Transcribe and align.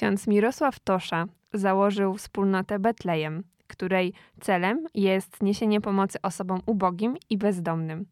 Ksiądz 0.00 0.26
Mirosław 0.26 0.80
Tosza 0.80 1.26
założył 1.54 2.14
wspólnotę 2.14 2.78
Betlejem, 2.78 3.42
której 3.66 4.12
celem 4.40 4.86
jest 4.94 5.42
niesienie 5.42 5.80
pomocy 5.80 6.22
osobom 6.22 6.60
ubogim 6.66 7.16
i 7.30 7.38
bezdomnym. 7.38 8.06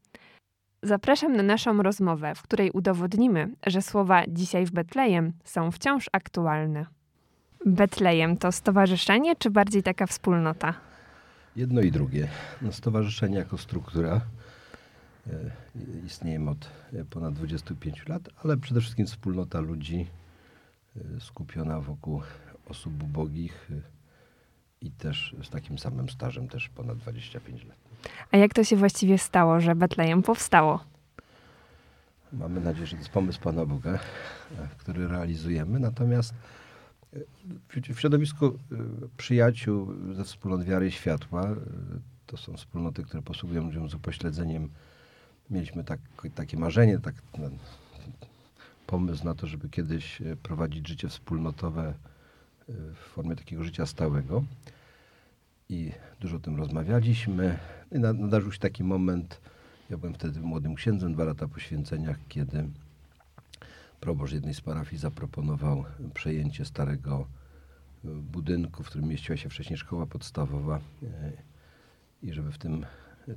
Zapraszam 0.82 1.36
na 1.36 1.42
naszą 1.42 1.82
rozmowę, 1.82 2.34
w 2.34 2.42
której 2.42 2.70
udowodnimy, 2.70 3.48
że 3.66 3.82
słowa 3.82 4.22
dzisiaj 4.28 4.66
w 4.66 4.70
Betlejem 4.70 5.32
są 5.44 5.70
wciąż 5.70 6.10
aktualne. 6.12 6.86
Betlejem 7.66 8.36
to 8.36 8.52
stowarzyszenie, 8.52 9.36
czy 9.36 9.50
bardziej 9.50 9.82
taka 9.82 10.06
wspólnota? 10.06 10.74
Jedno 11.56 11.80
i 11.80 11.90
drugie. 11.90 12.28
No, 12.62 12.72
stowarzyszenie 12.72 13.38
jako 13.38 13.58
struktura 13.58 14.20
e, 15.26 15.30
istniejemy 16.06 16.50
od 16.50 16.70
e, 16.92 17.04
ponad 17.04 17.34
25 17.34 18.08
lat, 18.08 18.28
ale 18.44 18.56
przede 18.56 18.80
wszystkim 18.80 19.06
wspólnota 19.06 19.60
ludzi 19.60 20.06
skupiona 21.20 21.80
wokół 21.80 22.22
osób 22.66 23.02
ubogich 23.02 23.70
e, 23.70 23.80
i 24.80 24.90
też 24.90 25.36
z 25.42 25.50
takim 25.50 25.78
samym 25.78 26.08
stażem, 26.08 26.48
też 26.48 26.68
ponad 26.68 26.98
25 26.98 27.64
lat. 27.64 27.78
A 28.32 28.36
jak 28.36 28.54
to 28.54 28.64
się 28.64 28.76
właściwie 28.76 29.18
stało, 29.18 29.60
że 29.60 29.74
Betlejem 29.74 30.22
powstało? 30.22 30.84
Mamy 32.32 32.60
nadzieję, 32.60 32.86
że 32.86 32.92
to 32.96 32.98
jest 32.98 33.10
pomysł 33.12 33.40
Pana 33.40 33.66
Boga, 33.66 33.90
e, 33.92 33.98
który 34.78 35.08
realizujemy. 35.08 35.80
Natomiast 35.80 36.34
e, 37.14 37.18
w- 37.94 38.00
środowisku 38.00 38.46
e, 38.46 38.50
przyjaciół 39.16 39.88
ze 40.14 40.24
wspólnot 40.24 40.62
wiary 40.64 40.86
i 40.86 40.92
światła, 40.92 41.48
to 42.26 42.36
są 42.36 42.56
wspólnoty, 42.56 43.02
które 43.02 43.22
posługują 43.22 43.64
ludziom 43.64 43.88
z 43.90 43.94
upośledzeniem, 43.94 44.70
mieliśmy 45.50 45.84
tak, 45.84 46.00
takie 46.34 46.56
marzenie, 46.56 46.98
tak, 46.98 47.14
pomysł 48.88 49.24
na 49.24 49.34
to, 49.34 49.46
żeby 49.46 49.68
kiedyś 49.68 50.22
e, 50.22 50.36
prowadzić 50.36 50.88
życie 50.88 51.08
wspólnotowe 51.08 51.88
e, 51.88 52.72
w 52.94 52.98
formie 52.98 53.36
takiego 53.36 53.64
życia 53.64 53.86
stałego. 53.86 54.44
I 55.68 55.92
dużo 56.20 56.36
o 56.36 56.40
tym 56.40 56.56
rozmawialiśmy. 56.56 57.58
I 57.92 57.98
na- 57.98 58.12
nadarzył 58.12 58.52
się 58.52 58.58
taki 58.58 58.84
moment, 58.84 59.40
ja 59.90 59.96
byłem 59.98 60.14
wtedy 60.14 60.40
młodym 60.40 60.74
księdzem, 60.74 61.12
dwa 61.12 61.24
lata 61.24 61.48
po 61.48 61.60
święceniach, 61.60 62.18
kiedy 62.28 62.68
proboszcz 64.00 64.34
jednej 64.34 64.54
z 64.54 64.60
parafii 64.60 65.00
zaproponował 65.00 65.84
przejęcie 66.14 66.64
starego 66.64 67.26
e, 68.04 68.08
budynku, 68.08 68.82
w 68.82 68.86
którym 68.86 69.08
mieściła 69.08 69.36
się 69.36 69.48
wcześniej 69.48 69.76
szkoła 69.76 70.06
podstawowa 70.06 70.80
i 72.22 72.32
żeby 72.32 72.52
w 72.52 72.58
tym 72.58 72.86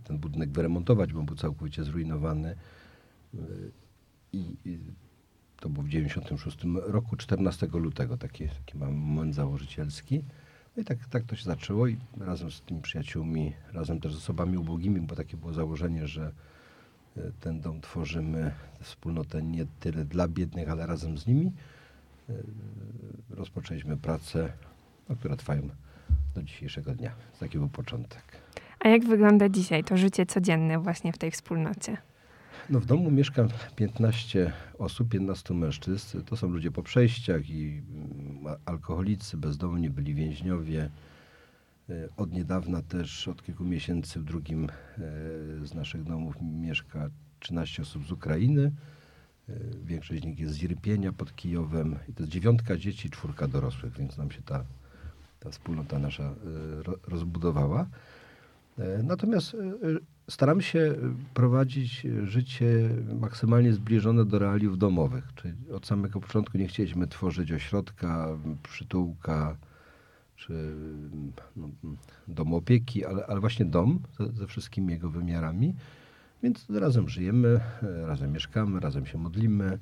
ten 0.03 0.17
budynek 0.17 0.49
wyremontować, 0.49 1.13
bo 1.13 1.23
był 1.23 1.35
całkowicie 1.35 1.83
zrujnowany. 1.83 2.55
I, 4.33 4.57
i 4.65 4.79
to 5.61 5.69
było 5.69 5.83
w 5.83 5.89
96 5.89 6.57
roku, 6.73 7.15
14 7.15 7.67
lutego, 7.73 8.17
taki, 8.17 8.47
taki 8.47 8.77
mam 8.77 8.93
moment 8.93 9.35
założycielski. 9.35 10.23
No 10.77 10.81
i 10.81 10.85
tak, 10.85 10.97
tak 11.09 11.23
to 11.23 11.35
się 11.35 11.43
zaczęło 11.43 11.87
i 11.87 11.97
razem 12.17 12.51
z 12.51 12.61
tymi 12.61 12.81
przyjaciółmi, 12.81 13.53
razem 13.73 13.99
też 13.99 14.13
z 14.13 14.17
osobami 14.17 14.57
ubogimi, 14.57 15.01
bo 15.01 15.15
takie 15.15 15.37
było 15.37 15.53
założenie, 15.53 16.07
że 16.07 16.31
e, 17.17 17.21
ten 17.39 17.61
dom 17.61 17.81
tworzymy, 17.81 18.51
wspólnotę 18.79 19.43
nie 19.43 19.65
tyle 19.79 20.05
dla 20.05 20.27
biednych, 20.27 20.69
ale 20.69 20.85
razem 20.85 21.17
z 21.17 21.27
nimi. 21.27 21.51
E, 22.29 22.33
Rozpoczęliśmy 23.29 23.97
pracę, 23.97 24.53
no, 25.09 25.15
które 25.15 25.37
trwają 25.37 25.69
do 26.35 26.43
dzisiejszego 26.43 26.95
dnia. 26.95 27.11
Taki 27.39 27.57
był 27.57 27.69
początek. 27.69 28.23
A 28.79 28.87
jak 28.89 29.05
wygląda 29.05 29.49
dzisiaj 29.49 29.83
to 29.83 29.97
życie 29.97 30.25
codzienne 30.25 30.79
właśnie 30.79 31.13
w 31.13 31.17
tej 31.17 31.31
wspólnocie? 31.31 31.97
No 32.71 32.79
w 32.79 32.85
domu 32.85 33.11
mieszka 33.11 33.47
15 33.75 34.53
osób, 34.77 35.09
15 35.09 35.53
mężczyzn. 35.53 36.21
To 36.23 36.35
są 36.37 36.47
ludzie 36.49 36.71
po 36.71 36.83
przejściach 36.83 37.49
i 37.49 37.81
mm, 38.43 38.57
alkoholicy, 38.65 39.37
bezdomni, 39.37 39.89
byli 39.89 40.13
więźniowie. 40.15 40.89
E, 41.89 41.93
Od 42.17 42.31
niedawna 42.31 42.81
też, 42.81 43.27
od 43.27 43.43
kilku 43.43 43.63
miesięcy 43.65 44.19
w 44.19 44.23
drugim 44.23 44.63
e, 44.65 44.69
z 45.65 45.73
naszych 45.73 46.03
domów 46.03 46.35
mieszka 46.41 47.09
13 47.39 47.81
osób 47.81 48.05
z 48.07 48.11
Ukrainy. 48.11 48.71
E, 49.49 49.53
Większość 49.83 50.21
z 50.21 50.25
nich 50.25 50.39
jest 50.39 50.53
z 50.53 50.63
Irpienia 50.63 51.11
pod 51.13 51.35
Kijowem. 51.35 51.95
I 52.09 52.13
to 52.13 52.23
jest 52.23 52.31
dziewiątka 52.31 52.77
dzieci, 52.77 53.09
czwórka 53.09 53.47
dorosłych, 53.47 53.93
więc 53.93 54.17
nam 54.17 54.31
się 54.31 54.41
ta, 54.41 54.63
ta 55.39 55.49
wspólnota 55.49 55.99
nasza 55.99 56.33
ro- 56.83 56.99
rozbudowała. 57.07 57.87
Natomiast 59.03 59.55
staramy 60.29 60.63
się 60.63 60.79
e, 60.79 60.95
prowadzić 61.33 62.05
e, 62.05 62.25
życie 62.25 62.89
maksymalnie 63.19 63.73
zbliżone 63.73 64.25
do 64.25 64.39
realiów 64.39 64.77
domowych. 64.77 65.33
Czyli 65.35 65.53
od 65.73 65.85
samego 65.85 66.19
początku 66.19 66.57
nie 66.57 66.67
chcieliśmy 66.67 67.07
tworzyć 67.07 67.51
ośrodka, 67.51 68.37
przytułka 68.63 69.57
czy 70.35 70.75
no, 71.55 71.69
domu 72.27 72.55
opieki, 72.55 73.05
ale, 73.05 73.25
ale 73.25 73.39
właśnie 73.39 73.65
dom 73.65 73.99
ze, 74.19 74.31
ze 74.31 74.47
wszystkimi 74.47 74.93
jego 74.93 75.09
wymiarami. 75.09 75.75
Więc 76.43 76.69
razem 76.69 77.09
żyjemy, 77.09 77.59
razem 77.81 78.31
mieszkamy, 78.31 78.79
razem 78.79 79.05
się 79.05 79.17
modlimy, 79.17 79.79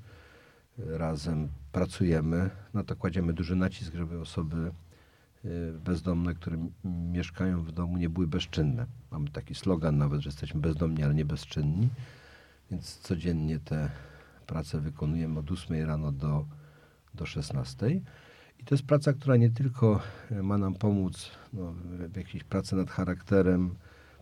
razem 0.77 1.47
pracujemy. 1.71 2.50
Na 2.73 2.83
to 2.83 2.95
kładziemy 2.95 3.33
duży 3.33 3.56
nacisk, 3.56 3.94
żeby 3.95 4.19
osoby 4.19 4.57
y, 4.57 4.71
bezdomne, 5.85 6.33
które 6.33 6.69
mieszkają 7.11 7.63
w 7.63 7.72
domu, 7.72 7.97
nie 7.97 8.09
były 8.09 8.27
bezczynne. 8.27 8.85
Mamy 9.11 9.29
taki 9.29 9.55
slogan 9.55 9.97
nawet, 9.97 10.22
że 10.22 10.27
jesteśmy 10.29 10.61
bezdomni, 10.61 11.03
ale 11.03 11.13
nie 11.13 11.25
bezczynni. 11.25 11.89
Więc 12.72 12.97
codziennie 12.97 13.59
te 13.59 13.89
prace 14.47 14.79
wykonujemy 14.79 15.39
od 15.39 15.51
8 15.51 15.85
rano 15.85 16.11
do, 16.11 16.45
do 17.13 17.25
16. 17.25 18.01
I 18.59 18.63
to 18.66 18.75
jest 18.75 18.85
praca, 18.85 19.13
która 19.13 19.35
nie 19.38 19.50
tylko 19.50 20.00
y, 20.31 20.44
ma 20.44 20.57
nam 20.57 20.73
pomóc 20.75 21.31
no, 21.53 21.71
w- 21.71 22.11
w 22.11 22.16
jakiejś 22.17 22.44
pracy 22.44 22.75
nad 22.75 22.89
charakterem, 22.89 23.75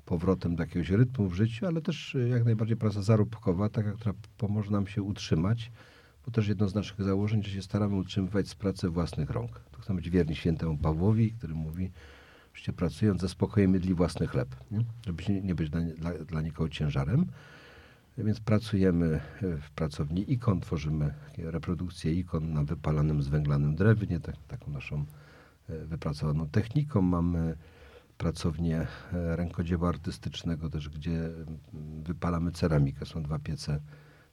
powrotem 0.06 0.56
do 0.56 0.64
jakiegoś 0.64 0.90
rytmu 0.90 1.28
w 1.30 1.34
życiu, 1.34 1.68
ale 1.68 1.82
też 1.82 2.16
y, 2.16 2.30
jak 2.30 2.46
najbardziej 2.46 2.78
praca 2.78 3.02
zarobkowa, 3.02 3.70
taka, 3.70 3.92
która 3.92 4.14
pomoże 4.38 4.72
nam 4.72 4.88
się 4.88 5.02
utrzymać 5.02 5.72
bo 6.28 6.32
też 6.32 6.48
jedno 6.48 6.68
z 6.68 6.76
naszych 6.76 7.04
założeń, 7.04 7.44
że 7.44 7.52
się 7.52 7.62
staramy 7.62 7.96
utrzymywać 7.96 8.48
z 8.48 8.56
pracy 8.56 8.90
własnych 8.90 9.30
rąk. 9.30 9.60
To 9.72 9.82
chcemy 9.82 9.98
być 9.98 10.10
wierni 10.10 10.36
świętemu 10.36 10.78
Pawłowi, 10.78 11.32
który 11.32 11.56
mówi, 11.56 11.92
żeście 12.54 12.74
pracując 12.74 13.22
ze 13.22 13.30
spokojem 13.30 13.74
jedli 13.74 13.94
własny 13.94 14.28
chleb, 14.28 14.56
nie? 14.72 14.80
żeby 15.06 15.24
się 15.24 15.42
nie, 15.42 15.56
być 15.56 15.70
dla, 15.70 15.82
dla, 15.82 16.14
dla 16.14 16.42
nikogo 16.42 16.70
ciężarem. 16.70 17.26
Więc 18.18 18.40
pracujemy 18.40 19.06
e, 19.06 19.58
w 19.58 19.72
pracowni 19.72 20.34
ikon, 20.34 20.62
tworzymy 20.62 21.14
takie 21.30 21.52
reprodukcje 21.52 22.14
ikon 22.14 22.54
na 22.54 22.64
wypalanym, 22.64 23.24
zwęglanym 23.24 23.76
drewnie, 23.76 24.20
tak, 24.20 24.36
taką 24.48 24.72
naszą 24.72 25.06
e, 25.70 25.86
wypracowaną 25.86 26.50
techniką. 26.50 27.02
Mamy 27.02 27.58
pracownię 28.18 28.88
e, 29.14 29.36
rękodzieła 29.36 29.90
artystycznego 29.90 30.70
też, 30.70 30.90
gdzie 30.90 31.26
mm, 31.26 31.60
wypalamy 32.04 32.52
ceramikę. 32.52 33.06
Są 33.06 33.24
dwa 33.24 33.40
piece 33.40 33.80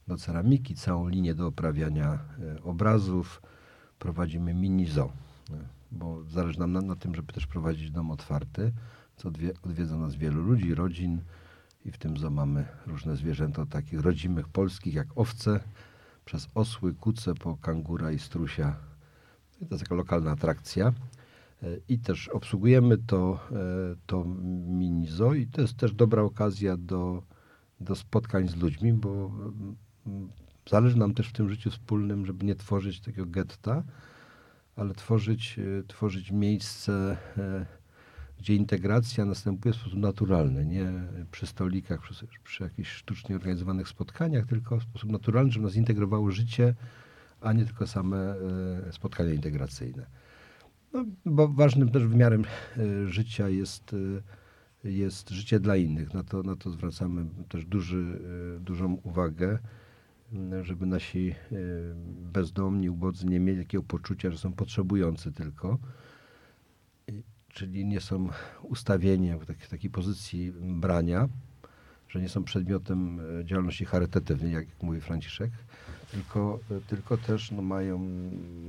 do 0.09 0.17
ceramiki, 0.17 0.75
całą 0.75 1.09
linię 1.09 1.35
do 1.35 1.47
oprawiania 1.47 2.13
e, 2.13 2.63
obrazów. 2.63 3.43
Prowadzimy 3.99 4.55
mini 4.55 4.87
zoo, 4.87 5.13
e, 5.51 5.55
bo 5.93 6.25
zależy 6.25 6.59
nam 6.59 6.73
na, 6.73 6.81
na 6.81 6.97
tym, 6.97 7.15
żeby 7.15 7.33
też 7.33 7.47
prowadzić 7.47 7.91
dom 7.91 8.11
otwarty, 8.11 8.73
co 9.17 9.29
odwie, 9.29 9.53
odwiedza 9.63 9.97
nas 9.97 10.15
wielu 10.15 10.43
ludzi, 10.43 10.75
rodzin 10.75 11.21
i 11.85 11.91
w 11.91 11.99
tym 11.99 12.17
zoo 12.17 12.31
mamy 12.31 12.67
różne 12.87 13.17
zwierzęta 13.17 13.67
takich 13.67 14.01
rodzimych 14.01 14.49
polskich 14.49 14.95
jak 14.95 15.07
owce, 15.15 15.61
przez 16.25 16.49
osły, 16.55 16.95
kuce, 16.95 17.35
po 17.35 17.57
kangura 17.57 18.13
i 18.13 18.19
strusia. 18.19 18.77
I 19.61 19.67
to 19.67 19.75
jest 19.75 19.85
taka 19.85 19.95
lokalna 19.95 20.31
atrakcja. 20.31 20.93
E, 21.63 21.67
I 21.89 21.99
też 21.99 22.29
obsługujemy 22.29 22.99
to, 22.99 23.41
to 24.07 24.25
mini 24.67 25.07
zoo 25.07 25.35
i 25.35 25.47
to 25.47 25.61
jest 25.61 25.77
też 25.77 25.93
dobra 25.95 26.23
okazja 26.23 26.77
do, 26.77 27.23
do 27.81 27.95
spotkań 27.95 28.49
z 28.49 28.57
ludźmi, 28.57 28.93
bo 28.93 29.31
zależy 30.71 30.99
nam 30.99 31.15
też 31.15 31.29
w 31.29 31.33
tym 31.33 31.49
życiu 31.49 31.71
wspólnym, 31.71 32.27
żeby 32.27 32.47
nie 32.47 32.55
tworzyć 32.55 33.01
takiego 33.01 33.27
getta, 33.27 33.83
ale 34.77 34.95
tworzyć, 34.95 35.59
e, 35.59 35.83
tworzyć 35.83 36.31
miejsce, 36.31 37.17
e, 37.39 37.67
gdzie 38.39 38.55
integracja 38.55 39.25
następuje 39.25 39.73
w 39.73 39.77
sposób 39.77 39.99
naturalny, 39.99 40.67
nie 40.67 40.93
przy 41.31 41.47
stolikach, 41.47 42.01
przy, 42.01 42.27
przy 42.45 42.63
jakichś 42.63 42.91
sztucznie 42.91 43.37
organizowanych 43.37 43.89
spotkaniach, 43.89 44.47
tylko 44.47 44.79
w 44.79 44.83
sposób 44.83 45.11
naturalny, 45.11 45.53
żeby 45.53 45.65
nas 45.65 45.73
zintegrowało 45.73 46.31
życie, 46.31 46.75
a 47.41 47.53
nie 47.53 47.65
tylko 47.65 47.87
same 47.87 48.17
e, 48.17 48.93
spotkania 48.93 49.33
integracyjne. 49.33 50.07
No, 50.93 51.05
bo 51.27 51.49
ważnym 51.49 51.91
też 51.91 52.07
wymiarem 52.07 52.45
życia 53.07 53.49
jest, 53.49 53.97
jest 54.85 55.31
życie 55.31 55.61
dla 55.61 55.77
innych. 55.77 56.15
Na 56.15 56.25
to, 56.25 56.43
na 56.43 56.57
to 56.57 56.71
zwracamy 56.71 57.27
też 57.49 57.65
duży, 57.65 58.21
dużą 58.61 58.95
uwagę, 58.95 59.59
żeby 60.63 60.87
nasi 60.87 61.31
e, 61.31 61.57
bezdomni, 62.33 62.91
ubodzy 62.91 63.27
nie 63.27 63.41
mieli 63.41 63.65
takiego 63.65 63.85
poczucia, 63.85 64.31
że 64.31 64.39
są 64.39 64.53
potrzebujący 64.53 65.33
tylko. 65.33 65.79
Czyli 67.49 67.85
nie 67.85 68.01
są 68.01 68.29
ustawieni 68.63 69.33
w 69.39 69.47
takiej, 69.47 69.69
takiej 69.69 69.91
pozycji 69.91 70.53
brania, 70.61 71.29
że 72.09 72.21
nie 72.21 72.29
są 72.29 72.45
przedmiotem 72.45 73.21
e, 73.41 73.45
działalności 73.45 73.85
charytatywnej, 73.85 74.53
jak 74.53 74.67
mówi 74.83 75.01
Franciszek, 75.01 75.51
tylko, 76.11 76.61
tylko 76.87 77.17
też 77.17 77.51
no, 77.51 77.63
mają, 77.63 77.99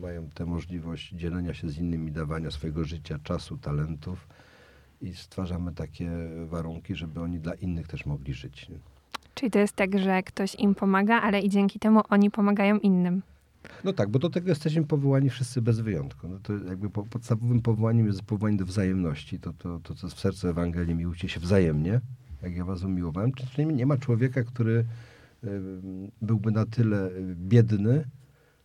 mają 0.01 0.29
tę 0.29 0.45
możliwość 0.45 1.11
dzielenia 1.11 1.53
się 1.53 1.69
z 1.69 1.77
innymi, 1.77 2.11
dawania 2.11 2.51
swojego 2.51 2.83
życia, 2.83 3.19
czasu, 3.23 3.57
talentów 3.57 4.27
i 5.01 5.15
stwarzamy 5.15 5.73
takie 5.73 6.11
warunki, 6.45 6.95
żeby 6.95 7.21
oni 7.21 7.39
dla 7.39 7.53
innych 7.53 7.87
też 7.87 8.05
mogli 8.05 8.33
żyć. 8.33 8.69
Nie? 8.69 8.94
Czyli 9.33 9.51
to 9.51 9.59
jest 9.59 9.75
tak, 9.75 9.99
że 9.99 10.23
ktoś 10.23 10.55
im 10.55 10.75
pomaga, 10.75 11.21
ale 11.21 11.41
i 11.41 11.49
dzięki 11.49 11.79
temu 11.79 12.01
oni 12.09 12.31
pomagają 12.31 12.77
innym. 12.77 13.21
No 13.83 13.93
tak, 13.93 14.09
bo 14.09 14.19
do 14.19 14.29
tego 14.29 14.49
jesteśmy 14.49 14.83
powołani 14.83 15.29
wszyscy 15.29 15.61
bez 15.61 15.79
wyjątku. 15.79 16.27
No 16.27 16.39
to 16.39 16.53
jakby 16.53 16.89
po, 16.89 17.03
podstawowym 17.03 17.61
powołaniem 17.61 18.07
jest 18.07 18.21
powołanie 18.21 18.57
do 18.57 18.65
wzajemności. 18.65 19.39
To, 19.39 19.53
to, 19.53 19.79
to, 19.79 19.95
co 19.95 20.07
w 20.07 20.19
sercu 20.19 20.47
Ewangelii, 20.47 20.95
miłujcie 20.95 21.29
się 21.29 21.39
wzajemnie, 21.39 22.01
jak 22.41 22.55
ja 22.55 22.65
was 22.65 22.83
umiłowałem. 22.83 23.31
Czyli 23.33 23.65
nie 23.65 23.85
ma 23.85 23.97
człowieka, 23.97 24.43
który 24.43 24.85
byłby 26.21 26.51
na 26.51 26.65
tyle 26.65 27.11
biedny, 27.35 28.05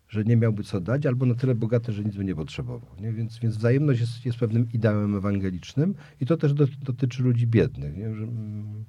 że 0.08 0.24
nie 0.24 0.36
miałby 0.36 0.64
co 0.64 0.80
dać, 0.80 1.06
albo 1.06 1.26
na 1.26 1.34
tyle 1.34 1.54
bogaty, 1.54 1.92
że 1.92 2.04
nic 2.04 2.16
by 2.16 2.24
nie 2.24 2.34
potrzebował. 2.34 2.90
Nie? 3.00 3.12
Więc, 3.12 3.38
więc 3.38 3.56
wzajemność 3.56 4.00
jest, 4.00 4.26
jest 4.26 4.38
pewnym 4.38 4.68
ideałem 4.72 5.16
ewangelicznym 5.16 5.94
i 6.20 6.26
to 6.26 6.36
też 6.36 6.54
do, 6.54 6.66
dotyczy 6.82 7.22
ludzi 7.22 7.46
biednych. 7.46 7.96
Nie? 7.96 8.14
Że, 8.14 8.22
mm, 8.22 8.84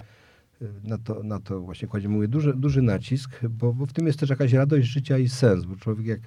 na 0.83 0.97
to, 0.97 1.23
na 1.23 1.39
to 1.39 1.61
właśnie 1.61 1.87
kładziemy 1.87 2.27
duży, 2.27 2.53
duży 2.53 2.81
nacisk, 2.81 3.39
bo, 3.49 3.73
bo 3.73 3.85
w 3.85 3.93
tym 3.93 4.07
jest 4.07 4.19
też 4.19 4.29
jakaś 4.29 4.53
radość 4.53 4.87
życia 4.87 5.17
i 5.17 5.29
sens, 5.29 5.65
bo 5.65 5.75
człowiek 5.75 6.07
jak, 6.07 6.19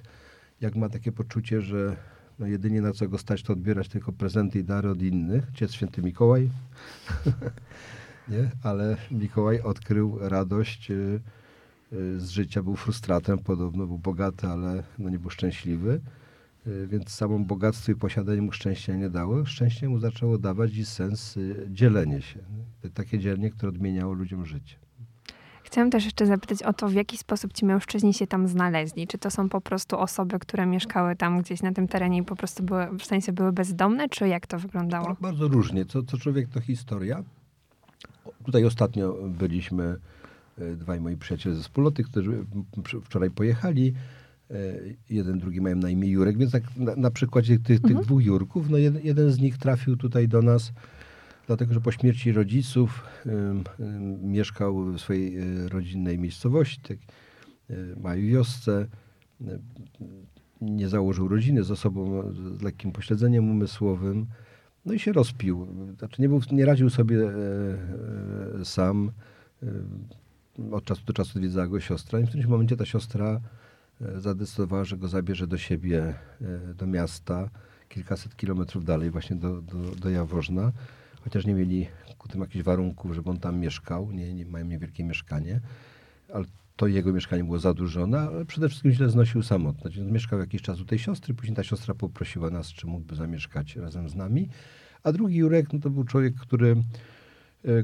jak 0.61 0.75
ma 0.75 0.89
takie 0.89 1.11
poczucie, 1.11 1.61
że 1.61 1.95
no 2.39 2.47
jedynie 2.47 2.81
na 2.81 2.93
co 2.93 3.07
go 3.07 3.17
stać, 3.17 3.43
to 3.43 3.53
odbierać 3.53 3.89
tylko 3.89 4.11
prezenty 4.11 4.59
i 4.59 4.63
dary 4.63 4.89
od 4.89 5.01
innych, 5.01 5.43
ciec 5.53 5.73
święty 5.73 6.01
Mikołaj, 6.01 6.49
nie? 8.29 8.51
ale 8.63 8.97
Mikołaj 9.11 9.61
odkrył 9.61 10.17
radość 10.21 10.91
y, 10.91 11.21
y, 11.93 12.19
z 12.19 12.29
życia, 12.29 12.63
był 12.63 12.75
frustratem, 12.75 13.39
podobno 13.39 13.87
był 13.87 13.97
bogaty, 13.97 14.47
ale 14.47 14.83
no 14.99 15.09
nie 15.09 15.19
był 15.19 15.29
szczęśliwy. 15.29 16.01
Y, 16.67 16.87
więc 16.87 17.09
samą 17.09 17.45
bogactwo 17.45 17.91
i 17.91 17.95
posiadanie 17.95 18.41
mu 18.41 18.51
szczęścia 18.51 18.95
nie 18.95 19.09
dało. 19.09 19.45
Szczęście 19.45 19.89
mu 19.89 19.99
zaczęło 19.99 20.37
dawać 20.37 20.75
i 20.75 20.85
sens 20.85 21.37
y, 21.37 21.67
dzielenie 21.69 22.21
się. 22.21 22.39
Takie 22.93 23.19
dzielenie, 23.19 23.49
które 23.49 23.69
odmieniało 23.69 24.13
ludziom 24.13 24.45
życie. 24.45 24.75
Chciałam 25.63 25.89
też 25.89 26.05
jeszcze 26.05 26.25
zapytać 26.25 26.63
o 26.63 26.73
to, 26.73 26.87
w 26.87 26.93
jaki 26.93 27.17
sposób 27.17 27.53
ci 27.53 27.65
mężczyźni 27.65 28.13
się 28.13 28.27
tam 28.27 28.47
znaleźli. 28.47 29.07
Czy 29.07 29.17
to 29.17 29.31
są 29.31 29.49
po 29.49 29.61
prostu 29.61 29.97
osoby, 29.99 30.39
które 30.39 30.65
mieszkały 30.65 31.15
tam 31.15 31.41
gdzieś 31.41 31.61
na 31.61 31.71
tym 31.71 31.87
terenie 31.87 32.17
i 32.17 32.23
po 32.23 32.35
prostu 32.35 32.63
były, 32.63 32.87
w 32.99 33.05
sensie 33.05 33.33
były 33.33 33.51
bezdomne, 33.51 34.09
czy 34.09 34.27
jak 34.27 34.47
to 34.47 34.59
wyglądało? 34.59 35.15
Bardzo 35.21 35.47
różnie. 35.47 35.85
Co, 35.85 36.03
co 36.03 36.17
człowiek, 36.17 36.49
to 36.49 36.61
historia. 36.61 37.23
Tutaj 38.43 38.65
ostatnio 38.65 39.13
byliśmy, 39.13 39.95
y, 40.59 40.75
dwaj 40.75 41.01
moi 41.01 41.17
przyjaciele 41.17 41.55
ze 41.55 41.61
wspólnoty, 41.61 42.03
którzy 42.03 42.45
wczoraj 43.03 43.31
pojechali 43.31 43.93
E, 43.93 43.93
jeden, 45.09 45.39
drugi 45.39 45.61
mają 45.61 45.75
na 45.75 45.89
imię 45.89 46.09
Jurek, 46.09 46.37
więc 46.37 46.51
tak 46.51 46.63
na, 46.77 46.95
na 46.95 47.11
przykładzie 47.11 47.59
tych, 47.59 47.79
tych 47.79 47.91
mhm. 47.91 48.05
dwóch 48.05 48.25
Jurków, 48.25 48.69
no 48.69 48.77
jeden, 48.77 49.03
jeden, 49.03 49.31
z 49.31 49.39
nich 49.39 49.57
trafił 49.57 49.97
tutaj 49.97 50.27
do 50.27 50.41
nas, 50.41 50.71
dlatego 51.47 51.73
że 51.73 51.81
po 51.81 51.91
śmierci 51.91 52.31
rodziców 52.31 53.03
mieszkał 54.21 54.85
w 54.85 54.99
swojej 54.99 55.37
e, 55.37 55.69
rodzinnej 55.69 56.19
miejscowości, 56.19 56.79
tak, 56.81 56.97
y, 57.69 57.95
małej 57.99 58.27
wiosce, 58.27 58.87
nie 60.61 60.89
założył 60.89 61.27
rodziny 61.27 61.63
z 61.63 61.71
osobą 61.71 62.33
z 62.57 62.61
lekkim 62.61 62.91
pośledzeniem 62.91 63.49
umysłowym, 63.49 64.25
no 64.85 64.93
i 64.93 64.99
się 64.99 65.13
rozpił. 65.13 65.67
Znaczy 65.97 66.21
nie, 66.21 66.29
był, 66.29 66.41
nie 66.51 66.65
radził 66.65 66.89
sobie 66.89 67.17
sam. 68.63 69.11
Od 70.71 70.83
czasu 70.83 71.01
do 71.05 71.13
czasu 71.13 71.31
odwiedzała 71.35 71.67
go 71.67 71.79
siostra 71.79 72.19
i 72.19 72.23
w 72.23 72.27
którymś 72.27 72.47
momencie 72.47 72.77
ta 72.77 72.85
siostra 72.85 73.41
E, 73.41 73.64
zadecydowała, 74.01 74.83
że 74.83 74.97
go 74.97 75.07
zabierze 75.07 75.47
do 75.47 75.57
siebie, 75.57 76.13
e, 76.41 76.73
do 76.73 76.87
miasta, 76.87 77.49
kilkaset 77.89 78.35
kilometrów 78.35 78.85
dalej, 78.85 79.11
właśnie 79.11 79.35
do, 79.35 79.61
do, 79.61 79.77
do 79.95 80.09
Jaworzna. 80.09 80.71
Chociaż 81.23 81.45
nie 81.45 81.53
mieli 81.53 81.87
ku 82.17 82.27
tym 82.27 82.41
jakichś 82.41 82.65
warunków, 82.65 83.13
żeby 83.13 83.29
on 83.29 83.39
tam 83.39 83.59
mieszkał, 83.59 84.11
nie, 84.11 84.33
nie 84.33 84.45
mają 84.45 84.65
niewielkie 84.65 85.03
mieszkanie, 85.03 85.59
ale 86.33 86.45
to 86.75 86.87
jego 86.87 87.13
mieszkanie 87.13 87.43
było 87.43 87.59
zadłużone, 87.59 88.19
ale 88.19 88.45
przede 88.45 88.69
wszystkim 88.69 88.91
źle 88.91 89.09
znosił 89.09 89.43
samotność. 89.43 89.97
Więc 89.97 90.11
mieszkał 90.11 90.39
jakiś 90.39 90.61
czas 90.61 90.81
u 90.81 90.85
tej 90.85 90.99
siostry, 90.99 91.33
później 91.33 91.55
ta 91.55 91.63
siostra 91.63 91.93
poprosiła 91.93 92.49
nas, 92.49 92.67
czy 92.67 92.87
mógłby 92.87 93.15
zamieszkać 93.15 93.75
razem 93.75 94.09
z 94.09 94.15
nami. 94.15 94.49
A 95.03 95.11
drugi 95.11 95.35
Jurek, 95.35 95.73
no 95.73 95.79
to 95.79 95.89
był 95.89 96.03
człowiek, 96.03 96.35
który 96.35 96.75
E, 96.75 96.79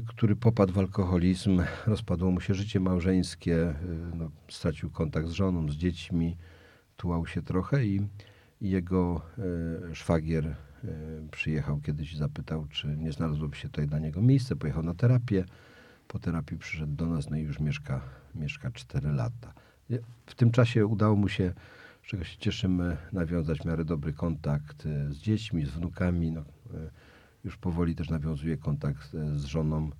który 0.06 0.36
popadł 0.36 0.72
w 0.72 0.78
alkoholizm, 0.78 1.62
rozpadło 1.86 2.30
mu 2.30 2.40
się 2.40 2.54
życie 2.54 2.80
małżeńskie, 2.80 3.68
e, 3.68 3.74
no, 4.14 4.30
stracił 4.48 4.90
kontakt 4.90 5.28
z 5.28 5.32
żoną, 5.32 5.68
z 5.68 5.74
dziećmi, 5.74 6.36
tułał 6.96 7.26
się 7.26 7.42
trochę 7.42 7.84
i, 7.86 8.00
jego 8.60 9.22
e, 9.90 9.94
szwagier 9.94 10.56
przyjechał 11.30 11.80
kiedyś 11.80 12.12
i 12.12 12.16
zapytał, 12.16 12.66
czy 12.66 12.96
nie 12.96 13.12
znalazłoby 13.12 13.56
się 13.56 13.68
tutaj 13.68 13.86
dla 13.86 13.98
niego 13.98 14.22
miejsce. 14.22 14.56
Pojechał 14.56 14.82
na 14.82 14.94
terapię. 14.94 15.44
Po 16.08 16.18
terapii 16.18 16.58
przyszedł 16.58 16.94
do 16.94 17.06
nas, 17.06 17.30
no 17.30 17.36
i 17.36 17.40
już 17.40 17.60
mieszka, 17.60 18.00
mieszka 18.34 18.70
4 18.70 19.12
lata. 19.12 19.52
W 20.26 20.34
tym 20.34 20.50
czasie 20.50 20.86
udało 20.86 21.16
mu 21.16 21.28
się, 21.28 21.52
z 22.02 22.06
czego 22.06 22.24
się 22.24 22.38
cieszymy, 22.38 22.96
nawiązać 23.12 23.58
w 23.58 23.64
miarę 23.64 23.84
dobry 23.84 24.12
kontakt 24.12 24.82
z 25.10 25.18
dziećmi, 25.18 25.66
z 25.66 25.70
wnukami. 25.70 26.32
No, 26.32 26.44
już 27.44 27.56
powoli 27.56 27.94
też 27.94 28.10
nawiązuje 28.10 28.56
kontakt 28.56 29.14
e, 29.14 29.38
z 29.38 29.44
żoną. 29.44 29.90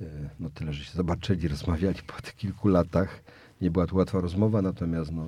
E, 0.00 0.04
no 0.40 0.50
tyle, 0.50 0.72
że 0.72 0.84
się 0.84 0.92
zobaczyli, 0.92 1.48
rozmawiali 1.48 1.98
po 2.06 2.22
tych 2.22 2.36
kilku 2.36 2.68
latach. 2.68 3.22
Nie 3.60 3.70
była 3.70 3.86
to 3.86 3.96
łatwa 3.96 4.20
rozmowa, 4.20 4.62
natomiast 4.62 5.12
no, 5.12 5.26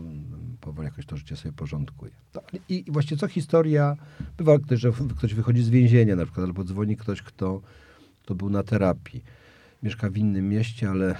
powoli 0.60 0.86
jakoś 0.86 1.06
to 1.06 1.16
życie 1.16 1.36
sobie 1.36 1.52
porządkuje. 1.52 2.12
I, 2.68 2.84
I 2.88 2.92
właśnie 2.92 3.16
co 3.16 3.28
historia, 3.28 3.96
bywa 4.36 4.58
też, 4.58 4.80
że 4.80 4.92
ktoś 5.16 5.34
wychodzi 5.34 5.62
z 5.62 5.68
więzienia 5.68 6.16
na 6.16 6.24
przykład, 6.24 6.46
albo 6.46 6.64
dzwoni 6.64 6.96
ktoś, 6.96 7.22
kto, 7.22 7.60
kto 8.22 8.34
był 8.34 8.50
na 8.50 8.62
terapii. 8.62 9.24
Mieszka 9.82 10.10
w 10.10 10.16
innym 10.16 10.48
mieście, 10.48 10.90
ale 10.90 11.10
e, 11.10 11.16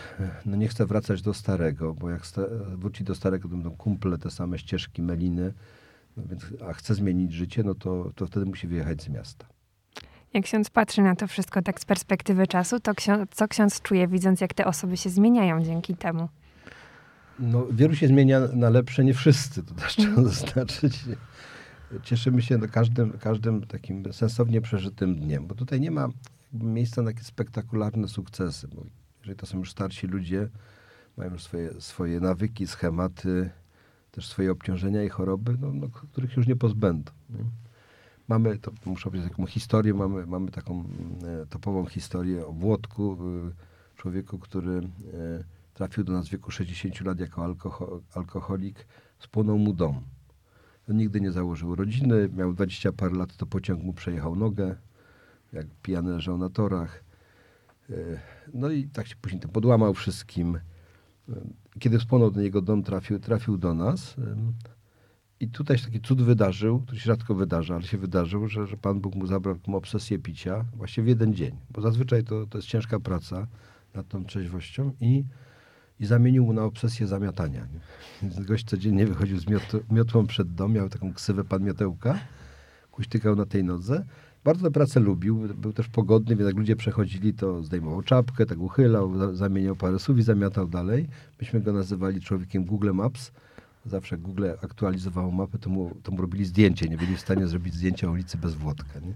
no 0.47 0.57
nie 0.57 0.69
chce 0.69 0.87
wracać 0.87 1.23
do 1.23 1.35
starego, 1.35 1.95
bo 1.95 2.11
jak 2.11 2.23
wróci 2.77 3.05
do 3.05 3.15
starego, 3.15 3.49
to 3.49 3.55
będą 3.55 3.71
kumple, 3.71 4.19
te 4.19 4.31
same 4.31 4.59
ścieżki, 4.59 5.03
meliny, 5.03 5.53
no 6.17 6.23
więc, 6.27 6.47
a 6.69 6.73
chce 6.73 6.95
zmienić 6.95 7.33
życie, 7.33 7.63
no 7.63 7.75
to, 7.75 8.11
to 8.15 8.27
wtedy 8.27 8.47
musi 8.47 8.67
wyjechać 8.67 9.03
z 9.03 9.09
miasta. 9.09 9.54
Jak 10.35 10.45
ksiądz 10.45 10.71
patrzy 10.71 11.03
na 11.03 11.17
to 11.17 11.27
wszystko 11.27 11.63
tak 11.63 11.81
z 11.81 11.85
perspektywy 11.85 12.47
czasu, 12.47 12.81
to 12.81 12.95
ksiądz, 12.95 13.31
co 13.31 13.49
ksiądz 13.49 13.83
czuje, 13.83 14.09
widząc, 14.09 14.41
jak 14.41 14.55
te 14.55 14.65
osoby 14.65 14.97
się 14.97 15.11
zmieniają 15.11 15.65
dzięki 15.65 15.97
temu? 15.97 16.29
No, 17.39 17.67
wielu 17.71 17.95
się 17.95 18.09
zmienia 18.09 18.41
na 18.53 18.71
lepsze, 18.71 19.05
nie 19.05 19.15
wszyscy, 19.15 19.63
to 19.63 19.75
też 19.75 19.97
trzeba 19.97 20.09
mhm. 20.09 20.29
zaznaczyć. 20.29 21.05
Cieszymy 22.03 22.43
się 22.43 22.59
każdym, 22.59 23.19
każdym 23.19 23.67
takim 23.67 24.13
sensownie 24.13 24.61
przeżytym 24.61 25.17
dniem, 25.17 25.47
bo 25.47 25.55
tutaj 25.55 25.81
nie 25.81 25.91
ma 25.91 26.08
miejsca 26.53 27.03
na 27.03 27.11
takie 27.11 27.25
spektakularne 27.25 28.08
sukcesy. 28.08 28.69
Bo 28.69 28.87
jeżeli 29.20 29.37
to 29.37 29.47
są 29.47 29.58
już 29.58 29.70
starsi 29.70 30.06
ludzie, 30.06 30.49
mają 31.17 31.32
już 31.32 31.43
swoje, 31.43 31.81
swoje 31.81 32.20
nawyki, 32.20 32.67
schematy, 32.67 33.51
też 34.11 34.29
swoje 34.29 34.53
obciążenia 34.53 35.03
i 35.03 35.08
choroby, 35.08 35.56
no, 35.61 35.73
no, 35.73 35.89
których 35.89 36.37
już 36.37 36.47
nie 36.47 36.56
pozbędą. 36.56 37.13
Nie? 37.31 37.64
Mamy, 38.29 38.59
to 38.59 38.73
muszę 38.87 39.05
powiedzieć 39.05 39.31
taką 39.31 39.47
historię, 39.47 39.95
mamy, 39.95 40.27
mamy 40.27 40.51
taką 40.51 40.85
e, 41.43 41.47
topową 41.47 41.87
historię 41.87 42.47
o 42.47 42.53
Włodku, 42.53 43.19
e, 43.49 43.97
człowieku, 43.97 44.39
który 44.39 44.79
e, 44.79 44.85
trafił 45.75 46.05
do 46.05 46.13
nas 46.13 46.29
w 46.29 46.31
wieku 46.31 46.51
60 46.51 47.01
lat 47.01 47.21
jako 47.21 47.45
alkohol, 47.45 48.01
alkoholik, 48.15 48.87
spłonął 49.19 49.59
mu 49.59 49.73
dom. 49.73 50.01
On 50.91 50.97
nigdy 50.97 51.21
nie 51.21 51.33
założył 51.33 51.75
rodziny, 51.75 52.29
miał 52.37 52.53
20 52.53 52.93
parę 52.93 53.15
lat, 53.17 53.37
to 53.37 53.47
pociąg 53.47 53.83
mu 53.83 53.93
przejechał 53.93 54.37
nogę, 54.37 54.77
jak 55.53 55.67
pijany 55.83 56.11
leżał 56.11 56.39
na 56.39 56.51
torach. 56.51 57.05
E, 57.91 57.95
no 58.55 58.71
i 58.71 58.85
tak 58.85 59.07
się 59.07 59.17
później 59.17 59.41
to 59.41 59.49
podłamał 59.49 59.95
wszystkim. 59.95 60.59
Kiedy 61.79 62.01
spłonął 62.01 62.31
do 62.31 62.41
niego 62.41 62.63
dom, 62.63 62.83
trafił, 62.83 63.19
trafił 63.19 63.59
do 63.59 63.75
nas. 63.75 64.17
I 65.41 65.48
tutaj 65.48 65.79
się 65.79 65.84
taki 65.84 66.00
cud 66.00 66.22
wydarzył, 66.22 66.81
który 66.81 66.98
się 66.98 67.05
rzadko 67.05 67.34
wydarza, 67.34 67.74
ale 67.74 67.84
się 67.84 67.98
wydarzył, 67.98 68.48
że, 68.48 68.67
że 68.67 68.76
Pan 68.76 69.00
Bóg 69.00 69.14
mu 69.14 69.26
zabrał 69.26 69.55
taką 69.55 69.74
obsesję 69.76 70.19
picia 70.19 70.64
właśnie 70.76 71.03
w 71.03 71.06
jeden 71.06 71.34
dzień. 71.34 71.56
Bo 71.70 71.81
zazwyczaj 71.81 72.24
to, 72.24 72.46
to 72.46 72.58
jest 72.58 72.69
ciężka 72.69 73.00
praca 73.00 73.46
nad 73.94 74.08
tą 74.08 74.24
trzeźwością 74.24 74.93
i, 75.00 75.24
i 76.00 76.06
zamienił 76.06 76.44
mu 76.44 76.53
na 76.53 76.64
obsesję 76.64 77.06
zamiatania. 77.06 77.67
Więc 78.22 78.41
gość 78.41 78.64
codziennie 78.64 79.06
wychodził 79.06 79.38
z 79.38 79.46
miot, 79.46 79.72
miotłą 79.91 80.26
przed 80.26 80.55
dom, 80.55 80.72
miał 80.72 80.88
taką 80.88 81.12
ksywę 81.14 81.44
pan 81.44 81.62
miotełka, 81.62 82.19
kuśtykał 82.91 83.36
na 83.36 83.46
tej 83.46 83.64
nodze. 83.64 84.05
Bardzo 84.44 84.62
tę 84.62 84.70
pracę 84.70 85.00
lubił, 85.00 85.36
był 85.56 85.72
też 85.72 85.88
pogodny, 85.88 86.36
więc 86.36 86.46
jak 86.46 86.56
ludzie 86.56 86.76
przechodzili, 86.76 87.34
to 87.34 87.62
zdejmował 87.62 88.03
czapkę, 88.03 88.46
tak 88.46 88.58
uchylał, 88.58 89.34
zamieniał 89.36 89.76
parę 89.76 89.98
słów 89.98 90.19
i 90.19 90.22
zamiatał 90.22 90.69
dalej. 90.69 91.08
Myśmy 91.41 91.60
go 91.60 91.72
nazywali 91.72 92.20
człowiekiem 92.20 92.64
Google 92.64 92.93
Maps, 92.93 93.32
zawsze 93.86 94.19
Google 94.19 94.46
aktualizowało 94.62 95.31
mapę, 95.31 95.58
to 95.58 95.70
mu, 95.70 95.96
to 96.03 96.12
mu 96.12 96.20
robili 96.20 96.44
zdjęcie. 96.44 96.88
Nie 96.88 96.96
byli 96.96 97.17
w 97.17 97.20
stanie 97.20 97.46
zrobić 97.46 97.74
zdjęcia 97.74 98.10
ulicy 98.10 98.38
bez 98.38 98.55
Włodka. 98.55 99.00
Nie? 99.00 99.14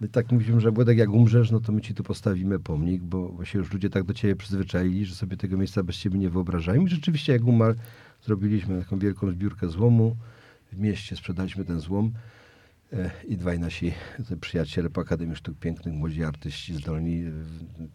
No 0.00 0.06
i 0.06 0.10
tak 0.10 0.32
mówimy, 0.32 0.60
że 0.60 0.70
Włodek, 0.70 0.98
jak 0.98 1.10
umrzesz, 1.10 1.50
no 1.50 1.60
to 1.60 1.72
my 1.72 1.80
ci 1.80 1.94
tu 1.94 2.02
postawimy 2.02 2.58
pomnik, 2.58 3.02
bo 3.02 3.28
właśnie 3.28 3.58
już 3.58 3.72
ludzie 3.72 3.90
tak 3.90 4.04
do 4.04 4.14
ciebie 4.14 4.36
przyzwyczaili, 4.36 5.06
że 5.06 5.14
sobie 5.14 5.36
tego 5.36 5.56
miejsca 5.56 5.82
bez 5.82 5.96
ciebie 5.96 6.18
nie 6.18 6.30
wyobrażają. 6.30 6.86
I 6.86 6.88
rzeczywiście, 6.88 7.32
jak 7.32 7.44
umarł, 7.44 7.74
zrobiliśmy 8.22 8.78
taką 8.82 8.98
wielką 8.98 9.30
zbiórkę 9.30 9.68
złomu. 9.68 10.16
W 10.72 10.78
mieście 10.78 11.16
sprzedaliśmy 11.16 11.64
ten 11.64 11.80
złom. 11.80 12.12
E, 12.92 13.10
I 13.28 13.36
dwaj 13.36 13.58
nasi 13.58 13.92
przyjaciele 14.40 14.90
po 14.90 15.00
Akademii 15.00 15.36
Sztuk 15.36 15.58
Pięknych, 15.58 15.94
młodzi 15.94 16.24
artyści 16.24 16.74
zdolni, 16.74 17.24
e, 17.24 17.30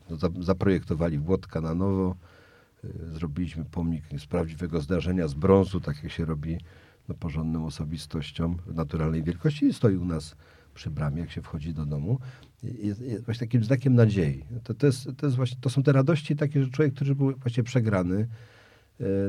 no, 0.09 0.43
zaprojektowali 0.43 1.19
Włodka 1.19 1.61
na 1.61 1.75
nowo. 1.75 2.15
E, 2.83 3.13
zrobiliśmy 3.13 3.65
pomnik 3.65 4.03
z 4.17 4.25
prawdziwego 4.25 4.81
zdarzenia, 4.81 5.27
z 5.27 5.33
brązu, 5.33 5.81
tak 5.81 6.03
jak 6.03 6.11
się 6.11 6.25
robi 6.25 6.57
no, 7.09 7.15
porządną 7.15 7.65
osobistością 7.65 8.57
naturalnej 8.73 9.23
wielkości 9.23 9.65
i 9.65 9.73
stoi 9.73 9.95
u 9.95 10.05
nas 10.05 10.35
przy 10.73 10.89
bramie, 10.89 11.21
jak 11.21 11.31
się 11.31 11.41
wchodzi 11.41 11.73
do 11.73 11.85
domu. 11.85 12.19
Jest, 12.63 13.01
jest 13.01 13.25
właśnie 13.25 13.47
takim 13.47 13.63
znakiem 13.63 13.95
nadziei. 13.95 14.45
To, 14.63 14.73
to, 14.73 14.85
jest, 14.85 15.09
to, 15.17 15.25
jest 15.25 15.35
właśnie, 15.35 15.57
to 15.61 15.69
są 15.69 15.83
te 15.83 15.91
radości 15.91 16.35
takie, 16.35 16.63
że 16.63 16.69
człowiek, 16.69 16.93
który 16.93 17.15
był 17.15 17.35
właśnie 17.35 17.63
przegrany, 17.63 18.27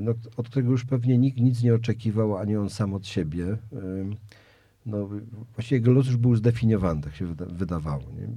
no, 0.03 0.15
od 0.37 0.49
którego 0.49 0.71
już 0.71 0.85
pewnie 0.85 1.19
nikt 1.19 1.41
nic 1.41 1.63
nie 1.63 1.75
oczekiwał, 1.75 2.37
ani 2.37 2.57
on 2.57 2.71
sam 2.71 2.95
od 2.95 3.07
siebie 3.07 3.57
no, 4.87 5.09
właściwie 5.55 5.77
jego 5.77 5.93
los 5.93 6.07
już 6.07 6.17
był 6.17 6.37
zdefiniowany, 6.37 7.03
tak 7.03 7.15
się 7.15 7.35
wydawało, 7.35 8.03
nie? 8.03 8.29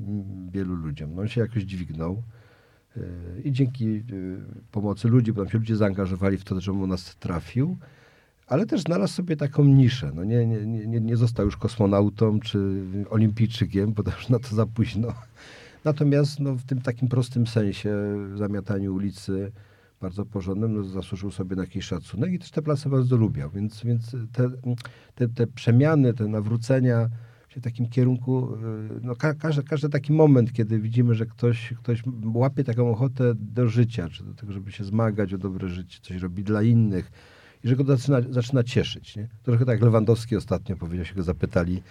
wielu 0.52 0.76
ludziom. 0.76 1.16
No, 1.16 1.22
on 1.22 1.28
się 1.28 1.42
jakoś 1.42 1.64
dźwignął 1.64 2.24
i 3.44 3.52
dzięki 3.52 3.88
e, 3.88 4.02
pomocy 4.72 5.08
ludzi, 5.08 5.34
bo 5.34 5.42
tam 5.42 5.52
się 5.52 5.58
ludzie 5.58 5.76
zaangażowali 5.76 6.38
w 6.38 6.44
to, 6.44 6.62
że 6.62 6.72
u 6.72 6.88
nas 6.88 7.16
trafił, 7.16 7.78
ale 8.48 8.66
też 8.66 8.82
znalazł 8.82 9.14
sobie 9.14 9.38
taką 9.38 9.66
niszę. 9.66 10.12
No, 10.16 10.24
nie, 10.24 10.46
nie, 10.46 10.88
nie, 10.88 11.02
nie 11.02 11.18
został 11.18 11.46
już 11.46 11.58
kosmonautą 11.58 12.40
czy 12.40 12.84
olimpijczykiem, 13.10 13.94
bo 13.94 14.04
już 14.06 14.30
na 14.30 14.40
to 14.40 14.56
za 14.56 14.66
późno. 14.66 15.14
Natomiast 15.84 16.40
no, 16.40 16.56
w 16.56 16.64
tym 16.64 16.82
takim 16.82 17.08
prostym 17.08 17.48
sensie, 17.48 17.92
zamiataniu 18.36 18.96
ulicy, 18.96 19.52
bardzo 20.02 20.26
porządnym, 20.26 20.76
no, 20.76 20.84
zasłużył 20.84 21.32
sobie 21.32 21.56
na 21.56 21.64
jakiś 21.64 21.86
szacunek 21.86 22.34
i 22.34 22.40
też 22.40 22.52
te 22.52 22.62
place 22.62 22.90
bardzo 22.90 23.18
lubiał. 23.18 23.50
Więc, 23.50 23.84
więc 23.84 24.16
te, 24.32 24.50
te, 25.16 25.28
te 25.28 25.48
przemiany, 25.48 26.14
te 26.14 26.28
nawrócenia 26.28 27.10
takim 27.62 27.90
kierunku, 27.90 28.54
y, 28.54 29.00
no 29.04 29.16
ka 29.16 29.34
każdy, 29.34 29.64
każdy 29.64 29.90
taki 29.90 30.14
moment, 30.14 30.54
kiedy 30.54 30.80
widzimy, 30.80 31.16
że 31.16 31.26
ktoś, 31.26 31.74
ktoś 31.84 32.04
łapie 32.34 32.64
taką 32.64 32.92
ochotę 32.92 33.34
do 33.36 33.68
życia, 33.68 34.10
czy 34.10 34.24
do 34.24 34.34
tego, 34.34 34.54
żeby 34.54 34.72
się 34.72 34.84
zmagać 34.84 35.34
o 35.34 35.38
dobre 35.38 35.68
życie, 35.68 36.00
coś 36.02 36.22
robi 36.22 36.44
dla 36.44 36.64
innych 36.64 37.12
i 37.64 37.68
że 37.68 37.76
go 37.76 37.84
zaczyna, 37.84 38.22
zaczyna 38.30 38.64
cieszyć. 38.64 39.16
Nie? 39.16 39.28
Trochę 39.44 39.66
tak 39.66 39.82
Lewandowski 39.82 40.36
ostatnio 40.36 40.76
powiedział, 40.76 41.06
się 41.06 41.16
go 41.16 41.24
zapytali, 41.24 41.82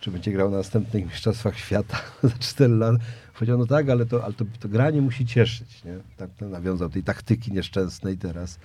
czy 0.00 0.10
będzie 0.10 0.32
grał 0.32 0.50
na 0.50 0.56
następnych 0.56 1.04
mistrzostwach 1.04 1.58
świata 1.58 2.00
za 2.22 2.38
4 2.38 2.74
lata. 2.74 3.04
Powiedział, 3.34 3.58
no 3.58 3.66
tak, 3.66 3.88
ale 3.88 4.06
to, 4.06 4.24
ale 4.24 4.34
to, 4.34 4.44
to 4.60 4.68
granie 4.68 5.02
musi 5.02 5.26
cieszyć. 5.26 5.84
Nie? 5.84 5.98
Tak 6.16 6.30
nawiązał 6.40 6.88
tej 6.88 7.02
taktyki 7.02 7.52
nieszczęsnej 7.52 8.18
teraz, 8.18 8.58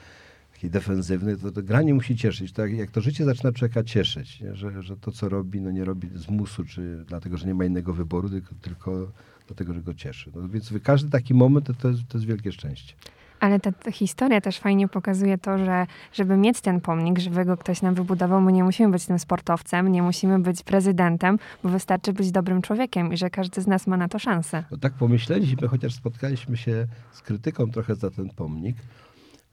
takiej 0.56 0.70
defensywnej, 0.70 1.38
to, 1.38 1.52
to 1.52 1.64
granie 1.64 1.94
musi 1.94 2.16
cieszyć. 2.16 2.52
Tak, 2.52 2.74
jak 2.74 2.92
to 2.92 3.02
życie 3.02 3.26
zaczyna 3.26 3.52
człowieka 3.52 3.84
cieszyć, 3.84 4.42
nie? 4.42 4.56
Że, 4.56 4.82
że 4.82 4.98
to, 4.98 5.12
co 5.12 5.30
robi, 5.30 5.62
no 5.62 5.72
nie 5.72 5.86
robi 5.86 6.10
z 6.16 6.30
musu, 6.30 6.66
czy 6.66 7.06
dlatego, 7.08 7.38
że 7.38 7.48
nie 7.48 7.54
ma 7.54 7.66
innego 7.66 7.94
wyboru, 7.94 8.30
tylko, 8.30 8.56
tylko 8.62 9.12
dlatego, 9.48 9.74
że 9.74 9.82
go 9.82 9.94
cieszy. 9.94 10.32
No, 10.36 10.50
więc 10.50 10.74
każdy 10.84 11.10
taki 11.10 11.34
moment 11.34 11.66
to, 11.66 11.74
to, 11.74 11.90
jest, 11.90 12.08
to 12.08 12.18
jest 12.18 12.28
wielkie 12.28 12.52
szczęście. 12.52 12.94
Ale 13.40 13.60
ta, 13.60 13.72
ta, 13.72 13.92
historia 13.92 14.42
też 14.42 14.60
fajnie 14.60 14.88
pokazuje 14.88 15.38
to, 15.38 15.58
że 15.58 15.88
żeby 16.14 16.38
mieć 16.38 16.62
ten 16.62 16.82
pomnik, 16.82 17.20
żeby 17.20 17.46
go 17.46 17.58
ktoś 17.58 17.82
nam 17.82 17.96
wybudował, 17.96 18.42
my 18.42 18.52
nie 18.52 18.64
musimy 18.64 18.92
być 18.92 19.06
tym 19.06 19.20
sportowcem, 19.20 19.92
nie 19.92 20.04
musimy 20.04 20.40
być 20.40 20.64
prezydentem, 20.64 21.40
bo 21.64 21.70
wystarczy 21.70 22.14
być 22.14 22.32
dobrym 22.32 22.62
człowiekiem 22.62 23.14
i 23.14 23.18
że 23.18 23.30
każdy 23.30 23.62
z 23.62 23.68
nas 23.68 23.88
ma 23.88 23.98
na 23.98 24.08
to 24.08 24.20
szansę. 24.20 24.64
No 24.72 24.78
tak 24.78 24.94
pomyśleliśmy, 24.94 25.68
chociaż 25.68 25.94
spotkaliśmy 25.94 26.58
się 26.58 26.88
z 27.12 27.22
krytyką 27.22 27.72
trochę 27.72 27.96
za 27.96 28.12
ten 28.12 28.30
pomnik. 28.30 28.76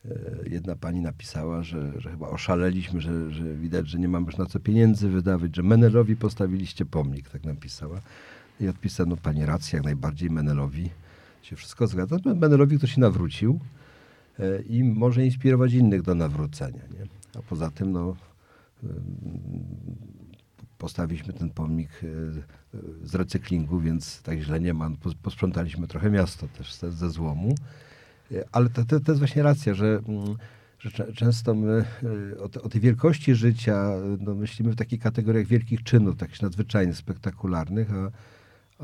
E, 0.04 0.48
jedna 0.48 0.76
pani 0.76 1.00
napisała, 1.00 1.62
że, 1.62 2.00
że 2.00 2.10
chyba 2.10 2.28
oszaleliśmy, 2.28 3.00
że, 3.00 3.30
że 3.30 3.54
widać, 3.54 3.88
że 3.88 3.98
nie 3.98 4.08
mamy 4.08 4.26
już 4.26 4.36
na 4.36 4.46
co 4.46 4.60
pieniędzy 4.60 5.08
wydawać, 5.08 5.56
że 5.56 5.62
Menelowi 5.62 6.16
postawiliście 6.16 6.84
pomnik, 6.84 7.28
tak 7.28 7.44
napisała. 7.44 8.00
I 8.60 8.68
odpisano, 8.68 9.16
pani 9.16 9.46
racja, 9.46 9.76
jak 9.76 9.84
najbardziej 9.84 10.30
Menelowi 10.30 10.90
się 11.42 11.56
wszystko 11.56 11.86
zgadza. 11.86 12.16
Menelowi, 12.24 12.76
który 12.76 12.92
się 12.92 13.00
nawrócił, 13.00 13.60
E, 14.38 14.62
i 14.62 14.84
może 14.84 15.24
inspirować 15.24 15.72
innych 15.72 16.02
do 16.02 16.14
nawrócenia. 16.14 16.82
Nie? 16.98 17.06
A 17.38 17.42
poza 17.42 17.70
tym 17.70 17.92
no, 17.92 18.16
postawiliśmy 20.78 21.32
ten 21.32 21.50
pomnik 21.50 21.90
e, 21.90 22.76
z 23.06 23.14
recyklingu, 23.14 23.80
więc 23.80 24.22
tak 24.22 24.40
źle 24.40 24.60
nie 24.60 24.74
ma. 24.74 24.90
Posprzątaliśmy 25.22 25.88
trochę 25.88 26.10
miasto 26.10 26.48
też 26.48 26.74
ze 26.74 27.10
złomu. 27.10 27.54
E, 28.32 28.44
ale 28.52 28.68
to, 28.68 28.84
to, 28.84 29.00
to, 29.00 29.12
jest 29.12 29.18
właśnie 29.18 29.42
racja, 29.42 29.74
że, 29.74 30.00
mm, 30.08 30.36
że 30.78 31.12
często 31.12 31.54
my 31.54 31.84
o, 32.38 32.62
o, 32.62 32.68
tej 32.68 32.80
wielkości 32.80 33.34
życia 33.34 33.90
no, 34.20 34.34
myślimy 34.34 34.72
w 34.72 34.76
takich 34.76 35.00
kategoriach 35.00 35.46
wielkich 35.46 35.82
czynów, 35.82 36.16
takich 36.16 36.42
nadzwyczajnie 36.42 36.94
spektakularnych, 36.94 37.88
a, 37.92 38.10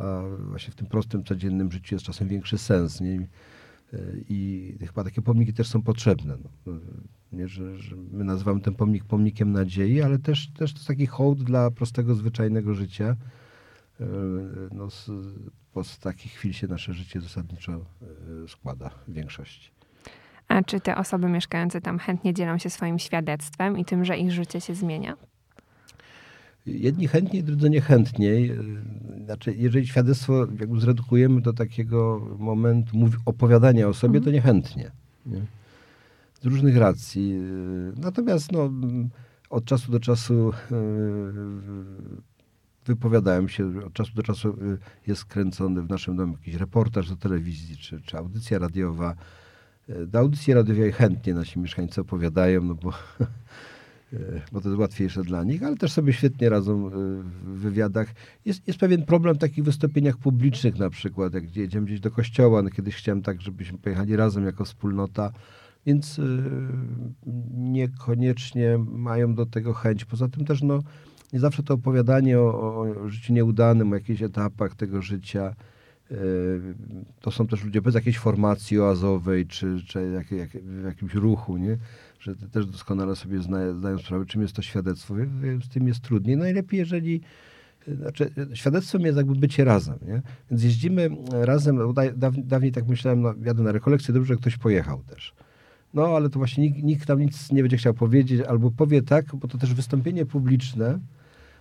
a 0.00 0.22
właśnie 0.48 0.72
w 0.72 0.76
tym 0.76 0.86
prostym, 0.86 1.24
codziennym 1.24 1.72
życiu 1.72 1.94
jest 1.94 2.04
czasem 2.04 2.28
większy 2.28 2.58
sens. 2.58 3.00
Nie? 3.00 3.28
I 4.28 4.74
chyba 4.86 5.04
takie 5.04 5.22
pomniki 5.22 5.52
też 5.52 5.68
są 5.68 5.82
potrzebne. 5.82 6.36
No. 6.66 6.72
Nie, 7.32 7.48
że, 7.48 7.78
że, 7.78 7.96
my 7.96 8.24
nazywamy 8.24 8.60
ten 8.60 8.74
pomnik 8.74 9.04
pomnikiem 9.04 9.52
nadziei, 9.52 10.02
ale 10.02 10.18
też, 10.18 10.48
też 10.48 10.72
to 10.72 10.78
jest 10.78 10.88
taki 10.88 11.06
hołd 11.06 11.42
dla 11.42 11.70
prostego, 11.70 12.14
zwyczajnego 12.14 12.74
życia. 12.74 13.16
E, 14.00 14.04
no, 14.72 14.90
z, 14.90 15.10
z 15.82 15.98
takich 15.98 16.32
chwil 16.32 16.52
się 16.52 16.66
nasze 16.66 16.92
życie 16.92 17.20
zasadniczo 17.20 17.72
e, 17.72 18.48
składa 18.48 18.90
w 19.08 19.12
większości. 19.12 19.70
A 20.48 20.62
czy 20.62 20.80
te 20.80 20.96
osoby 20.96 21.28
mieszkające 21.28 21.80
tam 21.80 21.98
chętnie 21.98 22.34
dzielą 22.34 22.58
się 22.58 22.70
swoim 22.70 22.98
świadectwem 22.98 23.78
i 23.78 23.84
tym, 23.84 24.04
że 24.04 24.18
ich 24.18 24.32
życie 24.32 24.60
się 24.60 24.74
zmienia? 24.74 25.16
Jedni 26.66 27.08
chętniej, 27.08 27.44
drudzy 27.44 27.70
niechętniej. 27.70 28.52
Znaczy, 29.24 29.54
jeżeli 29.56 29.86
świadectwo 29.86 30.46
jakby 30.60 30.80
zredukujemy 30.80 31.40
do 31.40 31.52
takiego 31.52 32.26
momentu 32.38 32.96
opowiadania 33.24 33.88
o 33.88 33.94
sobie, 33.94 34.20
to 34.20 34.30
mhm. 34.30 34.34
niechętnie. 34.34 34.90
Nie? 35.26 35.42
Z 36.42 36.46
różnych 36.46 36.76
racji. 36.76 37.40
Natomiast 37.96 38.52
no, 38.52 38.70
od 39.50 39.64
czasu 39.64 39.92
do 39.92 40.00
czasu 40.00 40.52
e, 40.52 40.74
wypowiadałem 42.88 43.48
się, 43.48 43.84
od 43.86 43.92
czasu 43.92 44.12
do 44.14 44.22
czasu 44.22 44.48
e, 44.48 44.78
jest 45.06 45.24
kręcony 45.24 45.82
w 45.82 45.88
naszym 45.88 46.16
domu 46.16 46.32
jakiś 46.32 46.54
reportaż 46.54 47.08
do 47.08 47.16
telewizji, 47.16 47.76
czy, 47.76 48.00
czy 48.00 48.18
audycja 48.18 48.58
radiowa. 48.58 49.14
E, 49.88 50.06
do 50.06 50.18
audycji 50.18 50.54
radiowej 50.54 50.92
chętnie 50.92 51.34
nasi 51.34 51.58
mieszkańcy 51.58 52.00
opowiadają, 52.00 52.62
no 52.62 52.74
bo 52.74 52.92
E, 54.12 54.16
bo 54.52 54.60
to 54.60 54.68
jest 54.68 54.80
łatwiejsze 54.80 55.22
dla 55.22 55.44
nich, 55.44 55.62
ale 55.62 55.76
też 55.76 55.92
sobie 55.92 56.12
świetnie 56.12 56.48
radzą 56.48 56.90
w 56.90 57.58
wywiadach. 57.58 58.14
Jest, 58.44 58.68
jest 58.68 58.78
pewien 58.78 59.04
problem 59.04 59.34
w 59.34 59.38
takich 59.38 59.64
wystąpieniach 59.64 60.16
publicznych 60.16 60.78
na 60.78 60.90
przykład, 60.90 61.34
jak 61.34 61.56
jedziemy 61.56 61.86
gdzieś 61.86 62.00
do 62.00 62.10
kościoła, 62.10 62.62
no 62.62 62.70
kiedyś 62.70 62.96
chciałem 62.96 63.22
tak, 63.22 63.40
żebyśmy 63.40 63.78
pojechali 63.78 64.16
razem 64.16 64.44
jako 64.44 64.64
wspólnota, 64.64 65.32
więc 65.86 66.20
niekoniecznie 67.54 68.78
mają 68.78 69.34
do 69.34 69.46
tego 69.46 69.74
chęć. 69.74 70.04
Poza 70.04 70.28
tym 70.28 70.44
też 70.44 70.62
no, 70.62 70.82
nie 71.32 71.40
zawsze 71.40 71.62
to 71.62 71.74
opowiadanie 71.74 72.38
o, 72.38 72.80
o 72.80 73.08
życiu 73.08 73.32
nieudanym, 73.32 73.92
o 73.92 73.94
jakichś 73.94 74.22
etapach 74.22 74.74
tego 74.74 75.02
życia, 75.02 75.54
to 77.20 77.30
są 77.30 77.46
też 77.46 77.64
ludzie 77.64 77.82
bez 77.82 77.94
jakiejś 77.94 78.18
formacji 78.18 78.80
oazowej, 78.80 79.46
czy, 79.46 79.76
czy 79.86 80.10
jak, 80.14 80.30
jak, 80.30 80.50
w 80.50 80.84
jakimś 80.84 81.14
ruchu, 81.14 81.56
nie? 81.56 81.78
że 82.20 82.36
też 82.36 82.66
doskonale 82.66 83.16
sobie 83.16 83.42
zdają 83.42 83.98
sprawę, 83.98 84.26
czym 84.26 84.42
jest 84.42 84.54
to 84.54 84.62
świadectwo. 84.62 85.14
Z 85.64 85.68
tym 85.68 85.88
jest 85.88 86.00
trudniej. 86.00 86.36
Najlepiej, 86.36 86.78
jeżeli 86.78 87.20
znaczy, 88.00 88.30
świadectwem 88.54 89.02
jest 89.02 89.16
jakby 89.16 89.34
bycie 89.34 89.64
razem, 89.64 89.98
nie? 90.06 90.22
Więc 90.50 90.62
jeździmy 90.62 91.10
razem, 91.30 91.78
dawniej 92.44 92.72
tak 92.72 92.86
myślałem, 92.86 93.20
no 93.20 93.34
jadę 93.44 93.62
na 93.62 93.72
rekolekcję, 93.72 94.14
dobrze, 94.14 94.34
że 94.34 94.40
ktoś 94.40 94.56
pojechał 94.56 95.02
też. 95.02 95.34
No, 95.94 96.06
ale 96.06 96.30
to 96.30 96.38
właśnie 96.38 96.64
nikt, 96.64 96.82
nikt 96.82 97.06
tam 97.06 97.20
nic 97.20 97.52
nie 97.52 97.62
będzie 97.62 97.76
chciał 97.76 97.94
powiedzieć, 97.94 98.40
albo 98.40 98.70
powie 98.70 99.02
tak, 99.02 99.36
bo 99.36 99.48
to 99.48 99.58
też 99.58 99.74
wystąpienie 99.74 100.26
publiczne, 100.26 100.98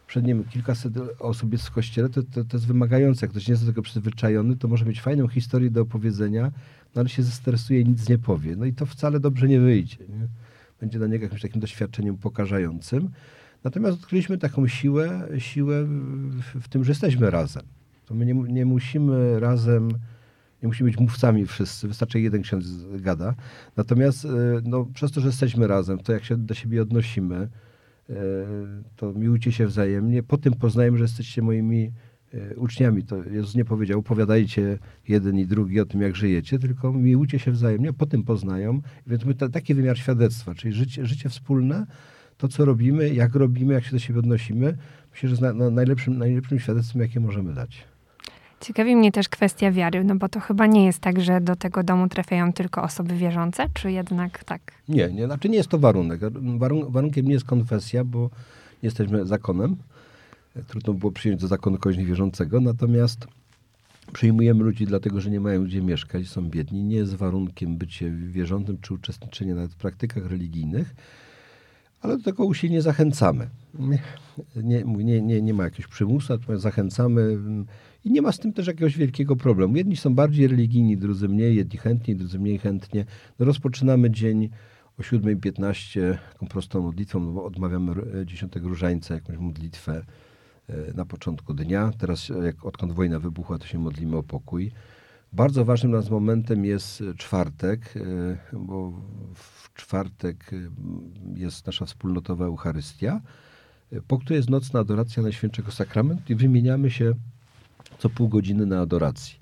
przed 0.07 0.25
nim 0.25 0.43
kilkaset 0.43 0.93
osób 1.19 1.51
jest 1.51 1.67
w 1.67 1.71
kościele, 1.71 2.09
to, 2.09 2.23
to, 2.23 2.45
to 2.45 2.57
jest 2.57 2.67
wymagające. 2.67 3.25
Jak 3.25 3.31
ktoś 3.31 3.47
nie 3.47 3.51
jest 3.51 3.63
do 3.63 3.71
tego 3.71 3.81
przyzwyczajony, 3.81 4.55
to 4.55 4.67
może 4.67 4.85
mieć 4.85 5.01
fajną 5.01 5.27
historię 5.27 5.69
do 5.69 5.81
opowiedzenia, 5.81 6.51
no 6.95 6.99
ale 6.99 7.09
się 7.09 7.23
zestresuje 7.23 7.81
i 7.81 7.85
nic 7.85 8.09
nie 8.09 8.17
powie. 8.17 8.55
No 8.55 8.65
i 8.65 8.73
to 8.73 8.85
wcale 8.85 9.19
dobrze 9.19 9.47
nie 9.47 9.59
wyjdzie. 9.59 9.97
Nie? 10.09 10.27
będzie 10.79 10.97
dla 10.97 11.07
niego 11.07 11.23
jakimś 11.23 11.41
takim 11.41 11.61
doświadczeniem 11.61 12.17
pokażającym. 12.17 13.09
Natomiast 13.63 13.97
odkryliśmy 13.97 14.37
taką 14.37 14.67
siłę, 14.67 15.27
siłę 15.37 15.83
w, 15.83 16.61
w 16.61 16.67
tym, 16.67 16.83
że 16.83 16.91
jesteśmy 16.91 17.29
razem. 17.29 17.63
To 18.05 18.15
my 18.15 18.25
nie, 18.25 18.33
nie, 18.33 18.65
musimy 18.65 19.39
razem, 19.39 19.89
nie 20.63 20.67
musimy 20.67 20.89
być 20.89 20.99
mówcami 20.99 21.45
wszyscy, 21.45 21.87
wystarczy 21.87 22.19
jeden 22.19 22.41
ksiądz 22.41 22.65
gada. 22.95 23.35
Natomiast 23.77 24.25
e, 24.25 24.29
no, 24.63 24.85
przez 24.93 25.11
to, 25.11 25.21
że 25.21 25.27
jesteśmy 25.27 25.67
razem, 25.67 25.99
to 25.99 26.13
jak 26.13 26.23
się 26.23 26.37
do 26.37 26.53
siebie 26.53 26.81
odnosimy, 26.81 27.49
to 28.95 29.13
miłujcie 29.13 29.51
się 29.51 29.67
wzajemnie. 29.67 30.23
Po 30.23 30.37
tym 30.37 30.53
poznajemy, 30.53 30.97
że 30.97 31.03
jesteście 31.03 31.41
moimi 31.41 31.91
e, 32.33 32.55
uczniami. 32.55 33.03
To 33.03 33.23
Jezus 33.23 33.55
nie 33.55 33.65
powiedział, 33.65 33.99
opowiadajcie 33.99 34.79
jeden 35.07 35.39
i 35.39 35.45
drugi 35.45 35.79
o 35.79 35.85
tym, 35.85 36.01
jak 36.01 36.15
żyjecie, 36.15 36.59
tylko 36.59 36.93
miłujcie 36.93 37.39
się 37.39 37.51
wzajemnie, 37.51 37.93
potem 37.93 38.23
poznają. 38.23 38.81
Więc 39.07 39.25
my 39.25 39.33
to, 39.33 39.49
taki 39.49 39.73
wymiar 39.73 39.97
świadectwa, 39.97 40.55
czyli 40.55 40.73
życie, 40.73 41.05
życie 41.05 41.29
wspólne, 41.29 41.85
to 42.37 42.47
co 42.47 42.65
robimy, 42.65 43.13
jak 43.13 43.35
robimy, 43.35 43.73
jak 43.73 43.83
się 43.83 43.91
do 43.91 43.99
siebie 43.99 44.19
odnosimy, 44.19 44.77
myślę, 45.11 45.29
że 45.29 45.33
jest 45.33 45.41
na, 45.41 45.53
no, 45.53 45.71
najlepszym, 45.71 46.17
najlepszym 46.17 46.59
świadectwem, 46.59 47.01
jakie 47.01 47.19
możemy 47.19 47.53
dać. 47.53 47.96
Ciekawi 48.61 48.95
mnie 48.95 49.11
też 49.11 49.29
kwestia 49.29 49.71
wiary, 49.71 50.03
no 50.03 50.15
bo 50.15 50.29
to 50.29 50.39
chyba 50.39 50.65
nie 50.65 50.85
jest 50.85 50.99
tak, 50.99 51.21
że 51.21 51.41
do 51.41 51.55
tego 51.55 51.83
domu 51.83 52.09
trafiają 52.09 52.53
tylko 52.53 52.83
osoby 52.83 53.15
wierzące, 53.15 53.65
czy 53.73 53.91
jednak 53.91 54.43
tak? 54.43 54.61
Nie, 54.89 55.09
nie, 55.09 55.25
znaczy 55.25 55.49
nie 55.49 55.57
jest 55.57 55.69
to 55.69 55.79
warunek. 55.79 56.21
Warun 56.57 56.91
warunkiem 56.91 57.25
nie 57.25 57.33
jest 57.33 57.45
konfesja, 57.45 58.03
bo 58.03 58.19
nie 58.83 58.87
jesteśmy 58.87 59.25
zakonem. 59.25 59.75
Trudno 60.67 60.93
było 60.93 61.11
przyjąć 61.11 61.41
do 61.41 61.47
zakonu 61.47 61.77
kogoś 61.77 61.97
niewierzącego, 61.97 62.61
natomiast 62.61 63.27
przyjmujemy 64.13 64.63
ludzi 64.63 64.85
dlatego, 64.85 65.21
że 65.21 65.29
nie 65.29 65.39
mają 65.39 65.65
gdzie 65.65 65.81
mieszkać, 65.81 66.27
są 66.27 66.49
biedni. 66.49 66.83
Nie 66.83 66.95
jest 66.95 67.15
warunkiem 67.15 67.77
bycie 67.77 68.11
wierzącym 68.11 68.77
czy 68.81 68.93
uczestniczenie 68.93 69.55
nawet 69.55 69.71
w 69.71 69.75
praktykach 69.75 70.25
religijnych, 70.25 70.95
ale 72.01 72.17
do 72.17 72.23
tego 72.23 72.45
usilnie 72.45 72.81
zachęcamy. 72.81 73.49
Nie, 74.55 74.83
nie, 74.83 75.21
nie, 75.21 75.41
nie 75.41 75.53
ma 75.53 75.63
jakiegoś 75.63 75.87
przymusu, 75.87 76.33
natomiast 76.33 76.63
zachęcamy 76.63 77.37
i 78.07 78.11
nie 78.11 78.21
ma 78.21 78.31
z 78.31 78.39
tym 78.39 78.53
też 78.53 78.67
jakiegoś 78.67 78.97
wielkiego 78.97 79.35
problemu. 79.35 79.77
Jedni 79.77 79.97
są 79.97 80.15
bardziej 80.15 80.47
religijni, 80.47 80.97
drudzy 80.97 81.27
mniej, 81.27 81.55
jedni 81.55 81.79
chętnie, 81.79 82.15
drudzy 82.15 82.39
mniej 82.39 82.57
chętnie. 82.57 83.05
No 83.39 83.45
rozpoczynamy 83.45 84.11
dzień 84.11 84.49
o 84.99 85.01
7.15 85.01 86.17
taką 86.33 86.47
prostą 86.47 86.81
modlitwą, 86.81 87.19
no 87.19 87.31
bo 87.31 87.45
odmawiamy 87.45 87.93
10 88.25 88.55
różańca, 88.55 89.13
jakąś 89.13 89.37
modlitwę 89.37 90.05
e, 90.69 90.93
na 90.93 91.05
początku 91.05 91.53
dnia. 91.53 91.91
Teraz, 91.97 92.31
jak 92.43 92.65
odkąd 92.65 92.93
wojna 92.93 93.19
wybuchła, 93.19 93.57
to 93.57 93.65
się 93.67 93.79
modlimy 93.79 94.17
o 94.17 94.23
pokój. 94.23 94.71
Bardzo 95.33 95.65
ważnym 95.65 95.91
nas 95.91 96.09
momentem 96.09 96.65
jest 96.65 97.03
czwartek, 97.17 97.93
e, 98.53 98.57
bo 98.57 98.91
w 99.33 99.73
czwartek 99.73 100.53
e, 100.53 100.57
jest 101.39 101.67
nasza 101.67 101.85
wspólnotowa 101.85 102.45
Eucharystia, 102.45 103.21
po 104.07 104.17
której 104.17 104.37
jest 104.37 104.49
nocna 104.49 104.79
adoracja 104.79 105.23
Najświętszego 105.23 105.71
Sakramentu 105.71 106.33
i 106.33 106.35
wymieniamy 106.35 106.91
się 106.91 107.13
co 107.97 108.09
pół 108.09 108.29
godziny 108.29 108.65
na 108.65 108.81
adoracji. 108.81 109.39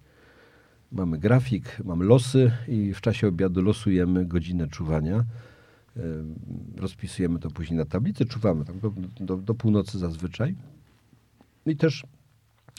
Mamy 0.92 1.18
grafik, 1.18 1.82
mamy 1.86 2.06
losy 2.06 2.52
i 2.68 2.94
w 2.94 3.02
czasie 3.02 3.28
obiadu 3.28 3.62
losujemy 3.62 4.26
godzinę 4.26 4.68
czuwania. 4.68 5.26
Rozpisujemy 6.78 7.40
to 7.40 7.50
później 7.50 7.78
na 7.78 7.86
tablicy, 7.86 8.26
czuwamy 8.26 8.66
tak 8.66 8.80
do, 8.80 8.94
do, 9.20 9.38
do 9.38 9.56
północy 9.56 10.00
zazwyczaj. 10.00 10.56
I 11.66 11.76
też 11.76 12.06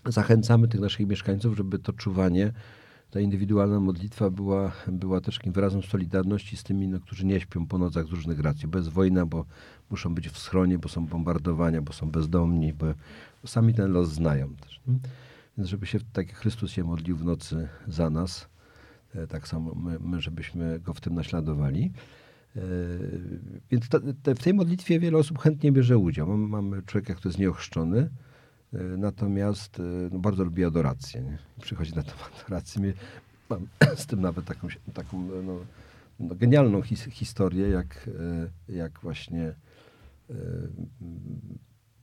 zachęcamy 0.06 0.68
tych 0.68 0.80
naszych 0.80 1.06
mieszkańców, 1.06 1.56
żeby 1.56 1.78
to 1.78 1.92
czuwanie, 1.92 2.52
ta 3.10 3.20
indywidualna 3.20 3.80
modlitwa 3.80 4.30
była, 4.30 4.72
była 4.88 5.20
też 5.20 5.36
takim 5.36 5.52
wyrazem 5.52 5.82
solidarności 5.82 6.56
z 6.56 6.62
tymi, 6.62 6.88
no, 6.88 7.00
którzy 7.00 7.26
nie 7.26 7.40
śpią 7.40 7.66
po 7.66 7.78
nocach 7.78 8.06
z 8.06 8.10
różnych 8.10 8.40
racji. 8.40 8.68
Bez 8.68 8.88
wojna, 8.88 9.26
bo 9.26 9.44
muszą 9.90 10.14
być 10.14 10.28
w 10.28 10.38
schronie, 10.38 10.78
bo 10.78 10.88
są 10.88 11.06
bombardowania, 11.06 11.82
bo 11.82 11.92
są 11.92 12.10
bezdomni, 12.10 12.72
bo 12.72 12.86
sami 13.46 13.74
ten 13.74 13.92
los 13.92 14.08
znają 14.08 14.54
też. 14.54 14.80
Więc 15.58 15.70
żeby 15.70 15.86
się, 15.86 15.98
tak 16.12 16.28
jak 16.28 16.36
Chrystus 16.36 16.70
się 16.70 16.84
modlił 16.84 17.16
w 17.16 17.24
nocy 17.24 17.68
za 17.88 18.10
nas, 18.10 18.48
e, 19.14 19.26
tak 19.26 19.48
samo 19.48 19.74
my, 19.74 19.98
my 20.00 20.20
żebyśmy 20.20 20.80
go 20.80 20.94
w 20.94 21.00
tym 21.00 21.14
naśladowali. 21.14 21.92
E, 22.56 22.60
więc 23.70 23.88
to, 23.88 24.00
te, 24.22 24.34
w 24.34 24.42
tej 24.42 24.54
modlitwie 24.54 25.00
wiele 25.00 25.18
osób 25.18 25.38
chętnie 25.38 25.72
bierze 25.72 25.98
udział. 25.98 26.26
Mamy, 26.26 26.48
mamy 26.48 26.82
człowieka, 26.82 27.14
który 27.14 27.28
jest 27.28 27.38
nieochrzczony, 27.38 28.10
e, 28.72 28.78
natomiast 28.82 29.82
no, 30.10 30.18
bardzo 30.18 30.44
lubi 30.44 30.64
adorację. 30.64 31.22
Nie? 31.22 31.38
Przychodzi 31.60 31.94
na 31.94 32.02
tę 32.02 32.12
adorację. 32.40 32.92
Mam 33.50 33.66
z 33.96 34.06
tym 34.06 34.20
nawet 34.20 34.44
taką, 34.44 34.68
taką 34.94 35.28
no, 35.42 35.58
no, 36.20 36.34
genialną 36.34 36.82
his, 36.82 37.04
historię, 37.04 37.68
jak, 37.68 38.10
jak 38.68 39.00
właśnie 39.00 39.54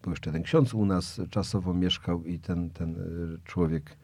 był 0.03 0.11
jeszcze 0.11 0.31
ten 0.31 0.43
ksiądz 0.43 0.73
u 0.73 0.85
nas 0.85 1.21
czasowo 1.29 1.73
mieszkał 1.73 2.25
i 2.25 2.39
ten, 2.39 2.69
ten 2.69 2.95
e, 2.95 2.97
człowiek 3.43 3.97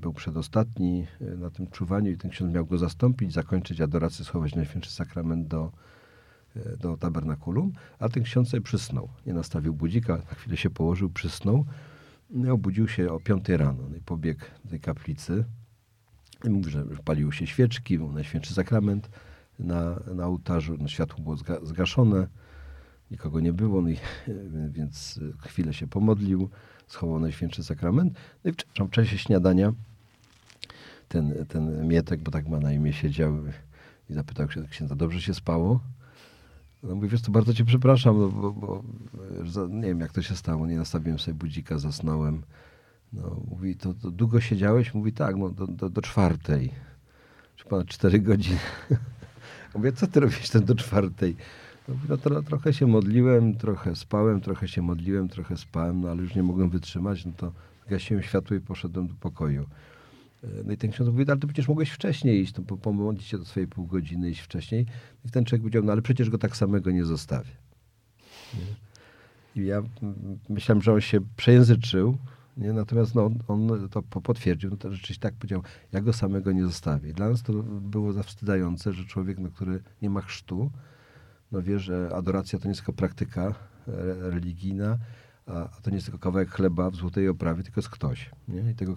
był 0.00 0.12
przedostatni 0.12 1.06
e, 1.20 1.24
na 1.36 1.50
tym 1.50 1.66
czuwaniu 1.66 2.10
i 2.10 2.16
ten 2.16 2.30
ksiądz 2.30 2.54
miał 2.54 2.66
go 2.66 2.78
zastąpić, 2.78 3.32
zakończyć 3.32 3.80
adorację, 3.80 4.24
schować 4.24 4.54
Najświętszy 4.54 4.90
Sakrament 4.90 5.48
do, 5.48 5.72
e, 6.56 6.76
do 6.76 6.96
tabernakulum, 6.96 7.72
a 7.98 8.08
ten 8.08 8.22
ksiądz 8.22 8.48
sobie 8.48 8.60
przysnął. 8.60 9.08
Nie 9.26 9.34
nastawił 9.34 9.74
budzika, 9.74 10.16
na 10.16 10.34
chwilę 10.34 10.56
się 10.56 10.70
położył, 10.70 11.10
przysnął. 11.10 11.64
No, 12.30 12.52
obudził 12.52 12.88
się 12.88 13.12
o 13.12 13.20
piątej 13.20 13.56
rano 13.56 13.82
no 13.90 13.96
i 13.96 14.00
pobiegł 14.00 14.44
do 14.64 14.70
tej 14.70 14.80
kaplicy. 14.80 15.44
I 16.44 16.50
mówi, 16.50 16.70
że 16.70 16.84
paliły 17.04 17.32
się 17.32 17.46
świeczki, 17.46 17.98
był 17.98 18.12
Najświętszy 18.12 18.54
Sakrament 18.54 19.10
na, 19.58 20.00
na 20.14 20.26
ołtarzu, 20.26 20.76
no, 20.78 20.88
światło 20.88 21.24
było 21.24 21.36
zgaszone 21.62 22.26
nikogo 23.12 23.40
nie 23.40 23.52
było, 23.52 23.82
no 23.82 23.88
i, 23.88 23.96
więc 24.76 25.20
chwilę 25.38 25.74
się 25.74 25.86
pomodlił, 25.86 26.48
schował 26.86 27.20
Najświętszy 27.20 27.64
Sakrament. 27.64 28.14
No 28.44 28.50
i 28.50 28.54
w, 28.54 28.90
czasie 28.90 29.18
śniadania 29.18 29.72
ten, 31.08 31.46
ten 31.48 31.88
Mietek, 31.88 32.20
bo 32.20 32.30
tak 32.30 32.48
ma 32.48 32.60
na 32.60 32.72
imię, 32.72 32.92
siedział 32.92 33.32
i 34.10 34.14
zapytał 34.14 34.46
księdza, 34.70 34.94
dobrze 34.94 35.20
się 35.20 35.34
spało? 35.34 35.80
No 36.82 36.94
mówi, 36.94 37.08
wiesz 37.08 37.20
co, 37.20 37.32
bardzo 37.32 37.54
cię 37.54 37.64
przepraszam, 37.64 38.18
no, 38.18 38.28
bo, 38.28 38.52
bo 38.52 38.82
nie 39.68 39.88
wiem 39.88 40.00
jak 40.00 40.12
to 40.12 40.22
się 40.22 40.36
stało, 40.36 40.66
nie 40.66 40.76
nastawiłem 40.76 41.18
sobie 41.18 41.34
budzika, 41.34 41.78
zasnąłem. 41.78 42.42
No, 43.12 43.40
mówi, 43.50 43.76
to, 43.76 43.94
to 43.94 44.10
długo 44.10 44.40
siedziałeś? 44.40 44.94
Mówi, 44.94 45.12
tak, 45.12 45.36
no, 45.36 45.50
do, 45.50 45.66
do, 45.66 45.90
do 45.90 46.02
czwartej. 46.02 46.72
Czy 47.56 47.64
ponad 47.64 47.86
cztery 47.86 48.20
godziny. 48.20 48.58
Mówię, 49.74 49.92
co 49.92 50.06
ty 50.06 50.20
robisz 50.20 50.50
ten 50.50 50.64
do 50.64 50.74
czwartej? 50.74 51.36
No, 52.08 52.16
tro, 52.16 52.42
trochę 52.42 52.72
się 52.72 52.86
modliłem, 52.86 53.54
trochę 53.54 53.96
spałem, 53.96 54.40
trochę 54.40 54.68
się 54.68 54.82
modliłem, 54.82 55.28
trochę 55.28 55.56
spałem, 55.56 56.00
no 56.00 56.10
ale 56.10 56.22
już 56.22 56.34
nie 56.34 56.42
mogłem 56.42 56.70
wytrzymać, 56.70 57.24
no 57.26 57.32
to 57.36 57.52
gasiłem 57.88 58.22
światło 58.22 58.56
i 58.56 58.60
poszedłem 58.60 59.08
do 59.08 59.14
pokoju. 59.14 59.66
E, 60.44 60.46
no 60.64 60.72
i 60.72 60.76
ten 60.76 60.90
ksiądz 60.90 61.10
mówi, 61.10 61.24
ale 61.28 61.40
ty 61.40 61.46
przecież 61.46 61.68
mogłeś 61.68 61.90
wcześniej 61.90 62.40
iść, 62.40 62.52
to 62.52 62.62
pomodlić 62.62 63.26
się 63.26 63.38
do 63.38 63.44
swojej 63.44 63.68
pół 63.68 63.86
godziny, 63.86 64.30
iść 64.30 64.40
wcześniej. 64.40 64.86
I 65.24 65.30
ten 65.30 65.44
człowiek 65.44 65.62
powiedział, 65.62 65.82
no 65.82 65.92
ale 65.92 66.02
przecież 66.02 66.30
go 66.30 66.38
tak 66.38 66.56
samego 66.56 66.90
nie 66.90 67.04
zostawię. 67.04 67.52
Nie? 68.54 69.62
I 69.62 69.66
ja 69.66 69.82
myślałem, 70.48 70.82
że 70.82 70.92
on 70.92 71.00
się 71.00 71.20
przejęzyczył, 71.36 72.16
nie? 72.56 72.72
natomiast 72.72 73.14
no, 73.14 73.30
on 73.48 73.88
to 73.90 74.02
potwierdził, 74.02 74.70
no 74.70 74.76
to 74.76 74.92
rzeczywiście 74.92 75.22
tak 75.22 75.34
powiedział, 75.34 75.62
ja 75.92 76.00
go 76.00 76.12
samego 76.12 76.52
nie 76.52 76.64
zostawię. 76.64 77.12
Dla 77.12 77.28
nas 77.28 77.42
to 77.42 77.52
było 77.80 78.12
zawstydzające, 78.12 78.92
że 78.92 79.04
człowiek, 79.04 79.38
no, 79.38 79.50
który 79.50 79.82
nie 80.02 80.10
ma 80.10 80.20
chrztu, 80.20 80.70
no 81.52 81.62
wie, 81.62 81.78
że 81.78 82.10
adoracja 82.14 82.58
to 82.58 82.64
nie 82.64 82.70
jest 82.70 82.80
tylko 82.80 82.92
praktyka 82.92 83.54
religijna, 84.20 84.98
a, 85.46 85.68
to 85.82 85.90
nie 85.90 85.96
jest 85.96 86.06
tylko 86.06 86.18
kawałek 86.18 86.50
chleba 86.50 86.90
w 86.90 86.96
złotej 86.96 87.28
oprawie, 87.28 87.62
tylko 87.62 87.80
jest 87.80 87.90
ktoś. 87.90 88.30
Nie? 88.48 88.70
I 88.70 88.74
tego, 88.74 88.94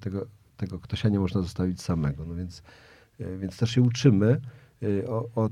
tego, 0.00 0.26
tego 0.56 0.78
ktośa 0.78 1.08
nie 1.08 1.20
można 1.20 1.42
zostawić 1.42 1.82
samego. 1.82 2.26
No 2.26 2.34
więc, 2.34 2.62
e, 3.20 3.38
więc 3.38 3.56
też 3.56 3.70
się 3.70 3.82
uczymy. 3.82 4.40
E, 4.82 5.08
o, 5.08 5.28
o, 5.36 5.48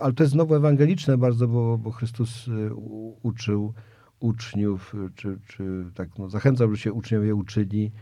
ale 0.00 0.12
to 0.12 0.22
jest 0.22 0.32
znowu 0.32 0.54
ewangeliczne 0.54 1.18
bardzo, 1.18 1.48
bo, 1.48 1.78
bo 1.78 1.90
Chrystus 1.90 2.48
e, 2.48 2.74
uczył 3.22 3.74
uczniów, 4.20 4.94
czy, 5.14 5.38
czy 5.46 5.84
tak, 5.94 6.18
no, 6.18 6.28
zachęcał, 6.28 6.68
żeby 6.68 6.78
się 6.78 6.92
uczniowie 6.92 7.34
uczyli 7.34 7.92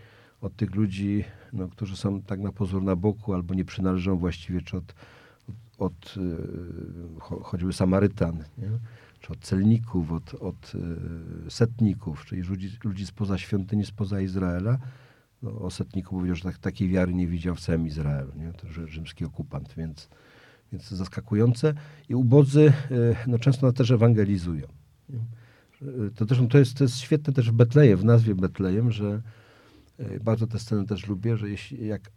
od 0.40 0.56
tych 0.56 0.74
ludzi, 0.74 1.24
no, 1.52 1.68
którzy 1.68 1.96
są 1.96 2.22
tak 2.22 2.40
na 2.40 2.52
pozór 2.52 2.82
na 2.82 2.96
boku 2.96 3.34
albo 3.34 3.54
nie 3.54 3.64
przynależą 3.64 4.18
właściwie, 4.18 4.62
czy 4.62 4.76
od 4.76 4.94
od 5.78 6.14
y, 6.16 7.40
choćby 7.42 7.72
Samarytan, 7.72 8.44
nie? 8.58 8.70
czy 9.20 9.32
od 9.32 9.38
celników, 9.38 10.12
od, 10.12 10.34
od 10.34 10.72
y, 11.46 11.50
setników, 11.50 12.24
czyli 12.24 12.42
ludzi, 12.42 12.70
ludzi 12.84 13.06
spoza 13.06 13.38
świątyni, 13.38 13.84
spoza 13.84 14.20
Izraela. 14.20 14.78
No, 15.42 15.50
o 15.60 15.70
setniku 15.70 16.16
powiedział, 16.16 16.36
że 16.36 16.42
tak, 16.42 16.58
takiej 16.58 16.88
wiary 16.88 17.14
nie 17.14 17.26
widział 17.26 17.54
w 17.54 17.60
całym 17.60 17.86
Izraelu, 17.86 18.32
nie? 18.36 18.52
to 18.52 18.86
rzymski 18.86 19.24
okupant, 19.24 19.74
więc, 19.76 20.08
więc 20.72 20.90
zaskakujące. 20.90 21.74
I 22.08 22.14
ubodzy 22.14 22.72
y, 22.90 23.16
no, 23.26 23.38
często 23.38 23.72
też 23.72 23.90
ewangelizują. 23.90 24.66
Nie? 25.08 25.18
To, 26.16 26.26
też, 26.26 26.38
to, 26.50 26.58
jest, 26.58 26.74
to 26.74 26.84
jest 26.84 26.98
świetne 26.98 27.32
też 27.32 27.50
w 27.50 27.54
Betlejem, 27.54 27.98
w 27.98 28.04
nazwie 28.04 28.34
Betlejem, 28.34 28.92
że 28.92 29.22
bardzo 30.20 30.46
tę 30.46 30.58
scenę 30.58 30.86
też 30.86 31.06
lubię, 31.06 31.36
że 31.36 31.48
jeśli, 31.50 31.86
jak 31.86 32.10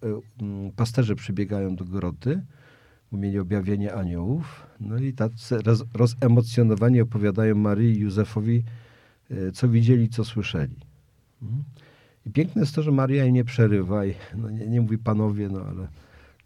pasterze 0.75 1.15
przybiegają 1.15 1.75
do 1.75 1.85
groty, 1.85 2.41
mieli 3.17 3.39
objawienie 3.39 3.93
aniołów. 3.93 4.67
No 4.79 4.97
i 4.97 5.13
tacy 5.13 5.61
roz, 5.61 5.83
rozemocjonowani 5.93 7.01
opowiadają 7.01 7.55
Maryi 7.55 7.97
i 7.97 7.99
Józefowi, 7.99 8.63
e, 9.31 9.51
co 9.51 9.69
widzieli, 9.69 10.09
co 10.09 10.25
słyszeli. 10.25 10.75
Mhm. 11.41 11.63
I 12.25 12.31
piękne 12.31 12.61
jest 12.61 12.75
to, 12.75 12.83
że 12.83 12.91
Maria 12.91 13.23
jej 13.23 13.33
nie 13.33 13.43
przerywa 13.43 14.05
i 14.05 14.13
no 14.35 14.49
nie, 14.49 14.67
nie 14.67 14.81
mówi 14.81 14.97
panowie, 14.97 15.49
no 15.49 15.59
ale 15.59 15.87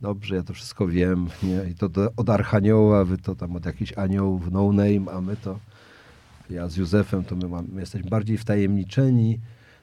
dobrze, 0.01 0.35
ja 0.35 0.43
to 0.43 0.53
wszystko 0.53 0.87
wiem. 0.87 1.27
Nie? 1.43 1.71
I 1.71 1.75
to 1.75 1.89
do, 1.89 2.11
od 2.17 2.29
Archanioła, 2.29 3.05
wy 3.05 3.17
to 3.17 3.35
tam 3.35 3.55
od 3.55 3.65
jakichś 3.65 3.93
aniołów, 3.93 4.51
no 4.51 4.71
name, 4.71 5.11
a 5.11 5.21
my 5.21 5.35
to, 5.37 5.59
ja 6.49 6.69
z 6.69 6.77
Józefem, 6.77 7.23
to 7.23 7.35
my, 7.35 7.47
my 7.73 7.79
jesteśmy 7.79 8.09
bardziej 8.09 8.37
wtajemniczeni. 8.37 9.39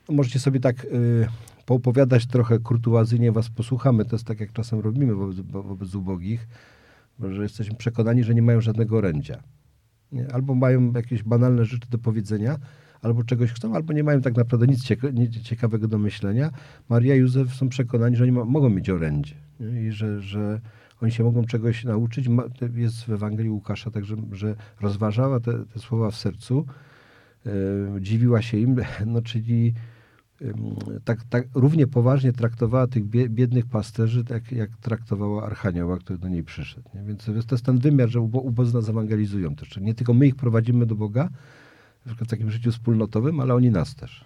Możecie 0.09 0.39
sobie 0.39 0.61
tak 0.61 0.85
y, 0.85 1.29
poopowiadać 1.67 2.27
trochę 2.27 2.59
kurtuazyjnie, 2.59 3.33
was 3.33 3.49
posłuchamy. 3.49 4.05
To 4.05 4.17
jest 4.17 4.27
tak, 4.27 4.41
jak 4.41 4.53
czasem 4.53 4.81
robimy 4.81 5.15
wobec, 5.15 5.37
wobec 5.41 5.95
ubogich, 5.95 6.49
że 7.21 7.43
jesteśmy 7.43 7.77
przekonani, 7.77 8.25
że 8.25 8.35
nie 8.35 8.43
mają 8.43 8.61
żadnego 8.61 8.97
orędzia. 8.97 9.43
Nie? 10.13 10.33
Albo 10.33 10.55
mają 10.55 10.93
jakieś 10.93 11.23
banalne 11.23 11.65
rzeczy 11.65 11.91
do 11.91 11.99
powiedzenia, 11.99 12.57
albo 13.03 13.25
czegoś 13.25 13.53
chcą, 13.53 13.75
albo 13.75 13.93
nie 13.93 14.05
mają 14.05 14.21
tak 14.21 14.37
naprawdę 14.37 14.67
nic 14.67 14.85
ciekawego 15.43 15.89
do 15.89 15.99
myślenia. 15.99 16.51
Maria 16.89 17.15
i 17.17 17.19
Józef 17.19 17.55
są 17.55 17.69
przekonani, 17.69 18.17
że 18.17 18.25
oni 18.25 18.33
mogą 18.33 18.71
mieć 18.71 18.91
orędzie 18.91 19.35
nie? 19.61 19.87
i 19.87 19.93
że, 19.93 20.21
że 20.21 20.61
oni 21.03 21.13
się 21.13 21.25
mogą 21.25 21.45
czegoś 21.45 21.85
nauczyć. 21.85 22.29
Jest 22.75 23.05
w 23.05 23.11
Ewangelii 23.11 23.51
Łukasza 23.51 23.91
także, 23.91 24.17
że 24.33 24.57
rozważała 24.81 25.41
te, 25.41 25.65
te 25.65 25.79
słowa 25.79 26.11
w 26.11 26.17
sercu, 26.17 26.67
yy, 27.45 27.53
dziwiła 28.01 28.43
się 28.43 28.59
im, 28.59 28.77
no 29.07 29.23
czyli 29.23 29.75
tak, 31.05 31.25
tak 31.25 31.45
równie 31.55 31.87
poważnie 31.87 32.33
traktowała 32.33 32.87
tych 32.87 33.05
biednych 33.29 33.67
pasterzy, 33.67 34.25
tak 34.25 34.53
jak 34.53 34.71
traktowała 34.77 35.47
Archanioła, 35.47 35.99
który 35.99 36.19
do 36.19 36.29
niej 36.29 36.43
przyszedł. 36.43 36.89
Nie? 36.95 37.03
Więc 37.03 37.25
to 37.47 37.55
jest 37.55 37.65
ten 37.67 37.79
wymiar, 37.79 38.09
że 38.09 38.21
ubodzy 38.21 38.75
nas 38.75 38.89
ewangelizują 38.89 39.55
też. 39.55 39.77
Nie 39.77 39.95
tylko 39.95 40.15
my 40.15 40.27
ich 40.27 40.37
prowadzimy 40.37 40.87
do 40.87 40.95
Boga, 40.95 41.29
w 42.07 42.27
takim 42.27 42.51
życiu 42.51 42.73
wspólnotowym, 42.73 43.41
ale 43.41 43.55
oni 43.55 43.71
nas 43.71 43.95
też. 43.95 44.25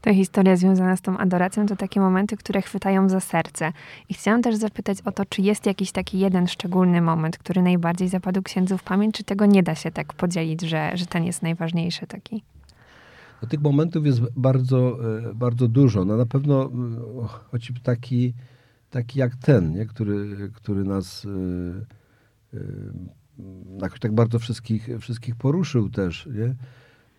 Ta 0.00 0.14
historia 0.14 0.56
związana 0.56 0.96
z 0.96 1.00
tą 1.00 1.18
adoracją 1.18 1.66
to 1.66 1.76
takie 1.76 2.00
momenty, 2.00 2.36
które 2.36 2.62
chwytają 2.62 3.08
za 3.08 3.20
serce. 3.20 3.72
I 4.08 4.14
chciałam 4.14 4.42
też 4.42 4.56
zapytać 4.56 4.98
o 5.04 5.12
to, 5.12 5.24
czy 5.24 5.42
jest 5.42 5.66
jakiś 5.66 5.92
taki 5.92 6.18
jeden 6.18 6.46
szczególny 6.46 7.00
moment, 7.00 7.38
który 7.38 7.62
najbardziej 7.62 8.08
zapadł 8.08 8.42
księdzu 8.42 8.78
w 8.78 8.82
pamięć, 8.82 9.14
czy 9.14 9.24
tego 9.24 9.46
nie 9.46 9.62
da 9.62 9.74
się 9.74 9.90
tak 9.90 10.12
podzielić, 10.12 10.60
że, 10.60 10.90
że 10.94 11.06
ten 11.06 11.24
jest 11.24 11.42
najważniejszy 11.42 12.06
taki? 12.06 12.42
No, 13.42 13.48
tych 13.48 13.60
momentów 13.60 14.06
jest 14.06 14.20
bardzo, 14.36 14.98
e, 15.30 15.34
bardzo 15.34 15.68
dużo. 15.68 16.04
No, 16.04 16.16
na 16.16 16.26
pewno 16.26 16.64
mm, 16.66 17.00
choć 17.26 17.72
taki, 17.82 18.34
taki 18.90 19.18
jak 19.18 19.36
ten, 19.36 19.72
nie? 19.72 19.86
Który, 19.86 20.50
który 20.54 20.84
nas 20.84 21.24
yy, 21.24 21.86
yy, 22.52 22.92
jakoś 23.82 24.00
tak 24.00 24.14
bardzo 24.14 24.38
wszystkich, 24.38 24.88
wszystkich 25.00 25.36
poruszył 25.36 25.90
też. 25.90 26.28
Nie? 26.34 26.54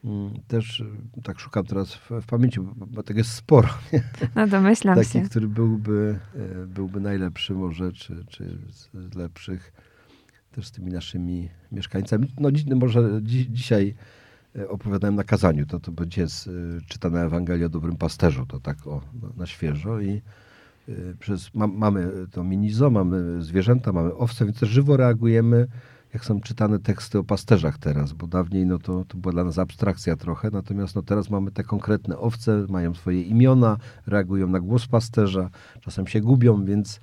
Mm, 0.03 0.33
też 0.47 0.83
tak 1.23 1.39
szukam 1.39 1.65
teraz 1.65 1.93
w, 1.93 2.11
w 2.21 2.25
pamięci, 2.25 2.59
bo, 2.75 3.03
tego 3.03 3.19
jest 3.19 3.31
sporo. 3.31 3.69
Nie? 3.93 4.03
No 4.35 4.47
domyślam 4.47 4.95
Taki, 4.95 5.09
się. 5.09 5.21
który 5.21 5.47
byłby, 5.47 6.19
byłby 6.67 6.99
najlepszy 6.99 7.53
może, 7.53 7.91
czy, 7.91 8.25
czy 8.27 8.57
z, 8.71 9.15
lepszych 9.15 9.73
też 10.51 10.67
z 10.67 10.71
tymi 10.71 10.91
naszymi 10.91 11.49
mieszkańcami. 11.71 12.33
No 12.39 12.49
może 12.75 13.21
dzi 13.21 13.51
dzisiaj 13.51 13.95
E, 13.95 14.18
opowiadałem 14.67 15.15
na 15.15 15.23
kazaniu. 15.23 15.65
To, 15.65 15.79
to 15.79 15.91
będzie 15.91 16.27
z, 16.27 16.47
e, 16.47 16.51
czytana 16.87 17.23
Ewangelia 17.23 17.65
o 17.65 17.69
Dobrym 17.69 17.95
Pasterzu, 17.95 18.45
to 18.45 18.59
tak 18.59 18.87
o, 18.87 19.01
na, 19.37 19.45
świeżo 19.45 19.99
i 19.99 20.21
e, 20.89 20.91
przez, 21.19 21.55
ma, 21.55 21.67
mamy 21.67 22.11
to 22.31 22.43
minizo, 22.43 22.89
mamy 22.89 23.41
zwierzęta, 23.43 23.91
mamy 23.93 24.15
owce, 24.15 24.45
więc 24.45 24.59
też 24.59 24.69
żywo 24.69 24.97
reagujemy, 24.97 25.67
jak 26.13 26.25
są 26.25 26.41
czytane 26.41 26.79
teksty 26.79 27.19
o 27.19 27.23
pasterzach 27.23 27.77
teraz, 27.77 28.13
bo 28.13 28.27
dawniej 28.27 28.65
no 28.65 28.79
to, 28.79 29.05
to 29.05 29.17
była 29.17 29.31
dla 29.31 29.43
nas 29.43 29.59
abstrakcja 29.59 30.15
trochę, 30.15 30.49
natomiast 30.51 30.95
no 30.95 31.01
teraz 31.01 31.29
mamy 31.29 31.51
te 31.51 31.63
konkretne 31.63 32.17
owce, 32.17 32.65
mają 32.69 32.93
swoje 32.93 33.21
imiona, 33.21 33.77
reagują 34.07 34.47
na 34.47 34.59
głos 34.59 34.87
pasterza, 34.87 35.49
czasem 35.81 36.07
się 36.07 36.21
gubią, 36.21 36.65
więc 36.65 36.99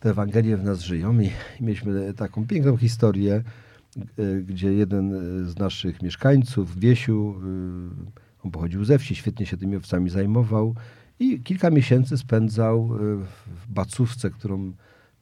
te 0.00 0.10
Ewangelie 0.10 0.56
w 0.56 0.64
nas 0.64 0.80
żyją 0.80 1.20
i, 1.20 1.26
i 1.60 1.64
mieliśmy 1.64 2.14
taką 2.14 2.46
piękną 2.46 2.76
historię, 2.76 3.42
E, 3.42 3.42
gdzie 4.42 4.72
jeden 4.72 5.10
z 5.48 5.58
naszych 5.58 6.02
mieszkańców, 6.02 6.78
Wiesiu, 6.78 7.34
e, 7.36 8.44
on 8.44 8.50
pochodził 8.50 8.84
ze 8.84 8.98
wsi, 8.98 9.14
świetnie 9.14 9.46
się 9.46 9.56
tymi 9.56 9.76
owcami 9.76 10.10
zajmował 10.10 10.74
i 11.18 11.40
kilka 11.40 11.70
miesięcy 11.70 12.18
spędzał 12.18 12.76
e, 12.76 12.98
w 13.66 13.72
bacówce, 13.72 14.30
którą 14.30 14.72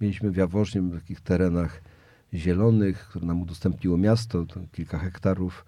mieliśmy 0.01 0.31
w 0.31 0.37
Jaworznie, 0.37 0.83
w 0.83 0.95
takich 0.95 1.21
terenach 1.21 1.83
zielonych, 2.35 2.99
które 3.09 3.27
nam 3.27 3.43
udostępniło 3.43 3.99
miasto, 3.99 4.45
kilka 4.73 4.99
hektarów. 4.99 5.67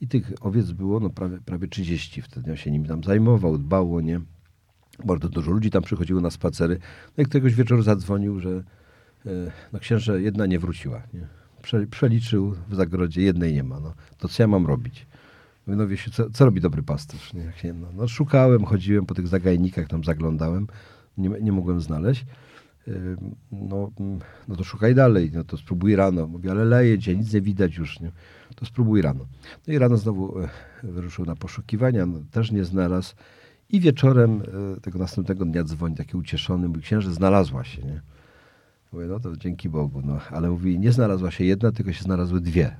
I 0.00 0.08
tych 0.08 0.32
owiec 0.40 0.72
było 0.72 1.00
no, 1.00 1.10
prawie, 1.10 1.38
prawie 1.38 1.68
30. 1.68 2.22
Wtedy 2.22 2.50
on 2.50 2.56
się 2.56 2.70
nimi 2.70 2.88
tam 2.88 3.04
zajmował, 3.04 3.58
dbał 3.58 3.96
o 3.96 4.00
nie. 4.00 4.20
Bardzo 5.04 5.28
dużo 5.28 5.50
ludzi 5.50 5.70
tam 5.70 5.82
przychodziło 5.82 6.20
na 6.20 6.30
spacery. 6.30 6.78
No 7.16 7.22
i 7.22 7.26
któregoś 7.26 7.54
wieczoru 7.54 7.82
zadzwonił, 7.82 8.40
że 8.40 8.62
no, 9.72 9.78
księże 9.78 10.22
jedna 10.22 10.46
nie 10.46 10.58
wróciła. 10.58 11.02
Nie? 11.14 11.39
Przeliczył 11.90 12.54
w 12.68 12.74
zagrodzie, 12.74 13.22
jednej 13.22 13.54
nie 13.54 13.62
ma. 13.62 13.80
No, 13.80 13.94
to 14.18 14.28
co 14.28 14.42
ja 14.42 14.46
mam 14.46 14.66
robić? 14.66 15.06
Mówię, 15.66 15.76
no 15.76 15.86
wiesz, 15.86 16.10
co, 16.12 16.30
co 16.30 16.44
robi 16.44 16.60
dobry 16.60 16.82
pasterz? 16.82 17.32
Nie? 17.34 17.72
No, 17.72 17.86
no, 17.96 18.08
szukałem, 18.08 18.64
chodziłem 18.64 19.06
po 19.06 19.14
tych 19.14 19.28
zagajnikach, 19.28 19.88
tam 19.88 20.04
zaglądałem, 20.04 20.66
nie, 21.18 21.28
nie 21.28 21.52
mogłem 21.52 21.80
znaleźć. 21.80 22.24
No, 23.52 23.90
no 24.48 24.56
to 24.56 24.64
szukaj 24.64 24.94
dalej, 24.94 25.30
no 25.34 25.44
to 25.44 25.56
spróbuj 25.56 25.96
rano. 25.96 26.26
Mówię, 26.26 26.50
ale 26.50 26.64
leje 26.64 26.98
dzień, 26.98 27.18
nic 27.18 27.32
nie 27.32 27.40
widać 27.40 27.76
już, 27.76 28.00
nie? 28.00 28.12
To 28.56 28.66
spróbuj 28.66 29.02
rano. 29.02 29.26
No 29.66 29.74
i 29.74 29.78
rano 29.78 29.96
znowu 29.96 30.38
e, 30.38 30.48
wyruszył 30.82 31.24
na 31.24 31.36
poszukiwania, 31.36 32.06
no, 32.06 32.18
też 32.30 32.52
nie 32.52 32.64
znalazł. 32.64 33.14
I 33.68 33.80
wieczorem 33.80 34.42
e, 34.76 34.80
tego 34.80 34.98
następnego 34.98 35.44
dnia 35.44 35.64
dzwoni 35.64 35.96
taki 35.96 36.16
ucieszony, 36.16 36.68
mówi, 36.68 36.80
księże, 36.80 37.12
znalazła 37.12 37.64
się, 37.64 37.82
nie? 37.82 38.00
Mówię, 38.92 39.06
no 39.06 39.20
to 39.20 39.36
dzięki 39.36 39.68
Bogu. 39.68 40.02
No. 40.04 40.18
Ale 40.30 40.50
mówi, 40.50 40.78
nie 40.78 40.92
znalazła 40.92 41.30
się 41.30 41.44
jedna, 41.44 41.72
tylko 41.72 41.92
się 41.92 42.02
znalazły 42.02 42.40
dwie. 42.40 42.76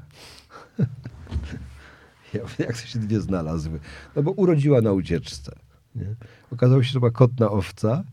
ja 2.35 2.42
mówię, 2.42 2.55
jak 2.59 2.73
to 2.73 2.87
się 2.87 2.99
dwie 2.99 3.20
znalazły? 3.20 3.81
No 4.16 4.23
bo 4.23 4.31
urodziła 4.31 4.81
na 4.81 4.92
ucieczce. 4.92 5.53
Nie? 5.94 6.14
Okazało 6.53 6.83
się, 6.83 6.90
że 6.92 6.99
była 6.99 7.11
kotna 7.11 7.51
owca 7.51 8.05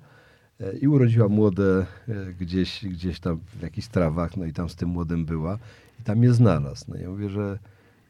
e, 0.60 0.78
i 0.78 0.88
urodziła 0.88 1.28
młode 1.28 1.86
e, 2.08 2.34
gdzieś, 2.34 2.86
gdzieś 2.86 3.20
tam 3.20 3.40
w 3.60 3.62
jakichś 3.62 3.88
trawach, 3.88 4.38
no 4.38 4.46
i 4.46 4.54
tam 4.54 4.70
z 4.70 4.76
tym 4.76 4.90
młodym 4.90 5.26
była 5.26 5.58
i 6.00 6.04
tam 6.04 6.24
je 6.24 6.34
znalazł. 6.34 6.86
No 6.88 6.96
ja 6.96 7.10
mówię, 7.10 7.30
że 7.30 7.60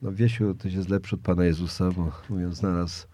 no 0.01 0.11
Wiesiu, 0.11 0.55
to 0.55 0.67
jest 0.67 0.89
lepszy 0.89 1.15
od 1.15 1.21
Pana 1.21 1.45
Jezusa, 1.45 1.91
bo 1.91 2.11
mówią, 2.29 2.53
znalazł, 2.53 3.07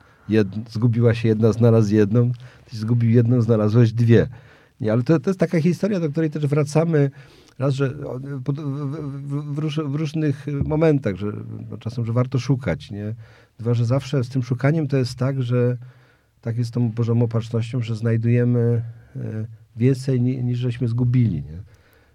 zgubiła 0.70 1.14
się 1.14 1.28
jedna, 1.28 1.52
znalazł 1.52 1.94
jedną, 1.94 2.32
ty 2.66 2.78
zgubił 2.78 3.10
jedną, 3.10 3.42
znalazłeś 3.42 3.94
dwie. 3.94 4.28
Nie, 4.84 4.91
ale 4.91 5.04
to, 5.04 5.19
to 5.19 5.30
jest 5.30 5.39
taka 5.39 5.62
historia, 5.62 6.00
do 6.00 6.10
której 6.10 6.30
też 6.30 6.48
wracamy 6.48 7.12
raz, 7.60 7.74
że 7.74 7.89
w, 9.86 9.96
różnych 9.96 10.48
momentach, 10.65 11.15
że 11.15 11.28
no, 11.69 11.78
czasem, 11.78 12.06
że 12.06 12.13
warto 12.13 12.39
szukać, 12.39 12.91
nie? 12.91 13.15
Dwa, 13.60 13.74
że 13.74 13.86
zawsze 13.86 14.24
z 14.24 14.30
tym 14.30 14.43
szukaniem 14.43 14.88
to 14.88 14.98
jest 14.98 15.15
tak, 15.15 15.43
że 15.43 15.78
tak 16.41 16.58
jest 16.58 16.74
tą 16.74 16.91
Bożą 16.91 17.22
opatrznością, 17.22 17.82
że 17.82 17.96
znajdujemy 17.96 18.84
e, 19.15 19.46
więcej 19.76 20.22
niż 20.22 20.60
żeśmy 20.60 20.88
zgubili, 20.88 21.36
nie? 21.36 21.63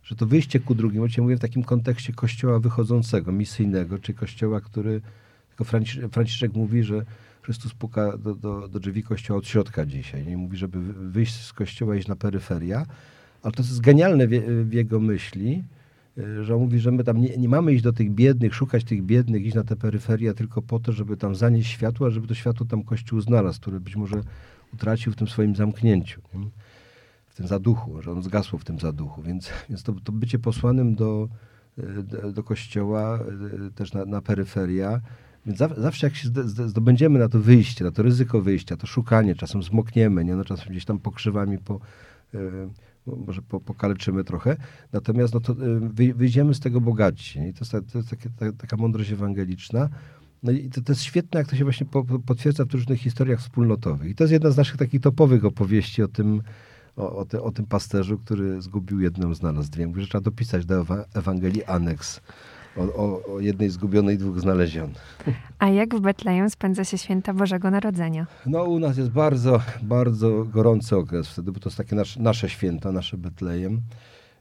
Że 0.03 0.17
to 0.17 0.27
wyjście 0.27 0.61
ku 0.61 0.75
drugim, 0.75 1.03
oczywiście 1.03 1.23
mówię 1.23 1.37
w 1.37 1.41
takim 1.41 1.63
kontekście 1.63 2.13
kościoła 2.13 2.59
wychodzącego, 2.59 3.33
misyjnego, 3.33 3.99
czy 3.99 4.15
kościoła, 4.15 4.61
który, 4.61 5.01
tylko 5.49 5.65
Franciszek 6.11 6.55
mówi, 6.55 6.83
że 6.83 7.05
Chrystus 7.49 7.75
puka 7.75 8.19
do, 8.19 8.35
do, 8.35 8.69
do 8.69 8.81
drzwi 8.81 9.03
kościoła 9.03 9.39
od 9.39 9.47
środka 9.47 9.87
dzisiaj. 9.87 10.27
Nie 10.27 10.37
mówi, 10.37 10.57
żeby 10.57 10.79
wyjść 11.11 11.35
z 11.35 11.53
kościoła 11.53 11.97
i 11.97 11.99
iść 11.99 12.09
na 12.09 12.17
peryferia, 12.17 12.87
ale 13.43 13.53
to 13.53 13.63
jest 13.63 13.81
genialne 13.81 14.27
w, 14.27 14.31
w 14.69 14.73
jego 14.73 15.01
myśli, 15.01 15.65
y, 16.19 16.45
że 16.45 16.55
on 16.55 16.61
mówi, 16.61 16.79
że 16.79 16.91
my 16.91 17.05
tam 17.05 17.21
nie, 17.21 17.37
nie, 17.37 17.49
mamy 17.49 17.73
iść 17.73 17.85
do 17.85 17.93
tych 17.93 18.11
biednych, 18.11 18.55
szukać 18.55 18.85
tych 18.85 19.03
biednych, 19.03 19.47
iść 19.47 19.55
na 19.55 19.65
te 19.65 19.77
peryferia 19.77 20.35
tylko 20.35 20.63
po 20.63 20.79
to, 20.79 20.93
żeby 20.93 21.17
tam 21.17 21.35
zanieść 21.35 21.71
światło, 21.71 22.11
żeby 22.11 22.27
to 22.27 22.35
światło 22.35 22.67
tam 22.67 22.83
Kościół 22.83 23.21
znalazł, 23.21 23.61
które 23.61 23.81
być 23.81 23.97
może 23.97 24.23
utracił 24.75 25.13
w 25.13 25.17
tym 25.17 25.29
swoim 25.29 25.57
zamknięciu, 25.57 26.21
nie? 26.35 26.49
w 27.27 27.35
tym 27.35 27.47
zaduchu, 27.47 28.03
że 28.03 28.13
on 28.13 28.23
zgasł 28.23 28.59
w 28.59 28.65
tym 28.65 28.79
zaduchu. 28.79 29.23
Więc, 29.23 29.51
więc 29.69 29.83
to, 29.83 29.93
to 30.05 30.13
bycie 30.13 30.39
posłanym 30.39 30.95
do, 30.95 31.29
y, 31.79 32.33
do 32.33 32.43
Kościoła, 32.43 33.19
y, 33.69 33.73
też 33.73 33.93
na, 33.93 34.05
na 34.05 34.23
peryferia, 34.23 35.01
więc 35.49 35.59
zawsze 35.59 36.07
jak 36.07 36.17
się 36.17 36.29
zdobędziemy 36.67 37.19
na 37.19 37.29
to 37.29 37.41
wyjście, 37.41 37.85
na 37.85 37.91
to 37.91 38.03
ryzyko 38.03 38.41
wyjścia, 38.41 38.77
to 38.77 38.87
szukanie, 38.87 39.35
czasem 39.35 39.63
zmokniemy, 39.63 40.25
nie? 40.25 40.37
No, 40.37 40.45
czasem 40.45 40.67
gdzieś 40.71 40.85
tam 40.85 40.99
pokrzywami 40.99 41.59
po, 41.59 41.81
yy, 42.33 42.69
może 43.07 43.43
po, 43.43 43.61
pokaleczymy 43.61 44.25
trochę, 44.25 44.57
natomiast 44.93 45.35
no 45.35 45.41
to, 45.41 45.55
yy, 45.99 46.15
wyjdziemy 46.15 46.55
z 46.55 46.61
tego 46.61 46.81
bogaci. 46.81 47.41
I 47.41 47.55
to 47.55 47.59
jest, 47.61 47.93
to 47.93 47.99
jest 47.99 48.11
takie, 48.11 48.31
ta, 48.31 48.53
taka 48.53 48.77
mądrość 48.77 49.11
ewangeliczna. 49.11 49.89
No 50.43 50.53
i 50.53 50.71
to, 50.71 50.83
to, 50.83 50.93
jest 50.93 51.03
świetne, 51.03 51.41
jak 51.41 51.49
to 51.49 51.57
się 51.57 51.65
właśnie 51.65 51.87
po, 51.87 52.05
potwierdza 52.05 52.65
w 52.65 52.73
różnych 52.73 53.01
historiach 53.01 53.41
wspólnotowych. 53.41 54.11
I 54.11 54.15
to 54.15 54.25
jest 54.25 54.33
jedna 54.33 54.51
z 54.51 54.57
naszych 54.57 54.77
takich 54.77 55.01
topowych 55.01 55.45
opowieści 55.45 56.03
o 56.03 56.09
tym, 56.09 56.43
o, 56.97 57.17
o, 57.17 57.25
te, 57.25 57.43
o 57.43 57.53
tym 57.53 57.67
pasterzu, 57.67 58.19
który 58.19 58.63
zgubił 58.63 59.01
jedną, 59.01 59.35
znalazł 59.35 59.71
dwie. 59.71 59.87
Mówię, 59.87 60.03
że 60.03 60.09
trzeba 60.09 60.23
dopisać 60.23 60.67
do 60.67 60.87
Ewangelii 61.15 61.65
aneks 61.65 62.21
o, 62.79 62.83
o, 62.95 63.35
o 63.35 63.41
jednej 63.41 63.71
zgubionej, 63.71 64.19
dwóch 64.19 64.41
znalezionych. 64.41 65.19
A 65.59 65.69
jak 65.69 65.95
w 65.95 66.01
Betlejem 66.01 66.51
spędza 66.51 66.85
się 66.85 66.99
święta 66.99 67.35
Bożego 67.35 67.71
Narodzenia? 67.71 68.27
No 68.47 68.65
u 68.65 68.79
nas 68.79 68.97
jest 68.97 69.11
bardzo, 69.11 69.61
bardzo 69.83 70.45
gorący 70.45 70.97
okres 70.97 71.29
wtedy, 71.29 71.53
bo 71.53 71.61
to 71.61 71.69
jest 71.69 71.77
takie 71.77 71.97
nasze, 71.97 72.23
nasze 72.23 72.49
święta, 72.49 72.93
nasze 72.93 73.17
Betlejem. 73.17 73.81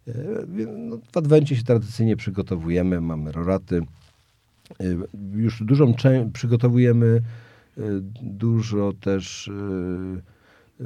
E, 0.08 0.14
no, 0.78 0.98
w 1.12 1.18
Adwencie 1.18 1.56
się 1.56 1.64
tradycyjnie 1.64 2.18
przygotowujemy, 2.18 3.02
mamy 3.02 3.32
roraty. 3.32 3.82
E, 4.80 4.84
już 5.34 5.64
dużą 5.64 5.94
część 5.94 6.34
przygotowujemy 6.34 7.22
dużo 8.22 8.94
też 9.02 9.52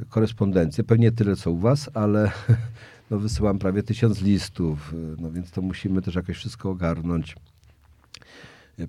korespondencji. 0.08 0.84
Pewnie 0.84 1.12
tyle 1.12 1.36
co 1.36 1.50
u 1.50 1.58
was, 1.58 1.90
ale 1.94 2.30
no, 3.12 3.18
wysyłam 3.18 3.58
prawie 3.58 3.82
tysiąc 3.82 4.22
listów, 4.22 4.94
no 5.18 5.30
więc 5.30 5.50
to 5.50 5.62
musimy 5.62 6.02
też 6.02 6.14
jakoś 6.14 6.36
wszystko 6.36 6.70
ogarnąć. 6.70 7.36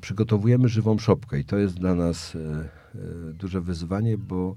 Przygotowujemy 0.02 0.70
żywą 0.70 0.98
szopkę 0.98 1.40
i 1.40 1.46
to 1.46 1.58
jest 1.58 1.76
dla 1.76 1.96
nas 1.96 2.38
duże 3.40 3.62
wyzwanie, 3.62 4.18
bo 4.18 4.56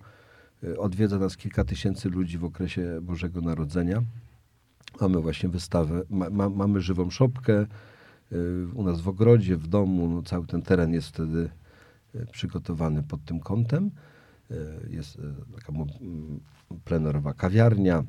odwiedza 0.79 1.19
nas 1.19 1.37
kilka 1.37 1.65
tysięcy 1.65 2.09
ludzi 2.09 2.39
w 2.39 2.45
okresie 2.45 2.99
Bożego 3.03 3.41
Narodzenia. 3.41 4.03
Mamy 5.01 5.21
właśnie 5.21 5.49
wystawę, 5.49 6.03
ma, 6.11 6.31
ma, 6.31 6.49
mamy 6.49 6.81
żywą 6.81 7.11
szopkę, 7.11 7.67
Y, 8.33 8.67
u 8.75 8.83
nas 8.83 9.01
w 9.01 9.09
ogrodzie, 9.09 9.57
w 9.57 9.67
domu. 9.67 10.09
No, 10.09 10.23
cały 10.23 10.47
ten 10.47 10.63
teren 10.63 10.93
jest 10.93 11.09
wtedy 11.09 11.51
y, 12.15 12.27
przygotowany 12.33 13.03
pod 13.03 13.25
tym 13.25 13.41
kątem. 13.41 13.91
Y, 14.51 14.57
jest 14.91 15.19
taka 15.55 15.73
plenerowa 16.85 17.35
kawiarnia. 17.35 18.05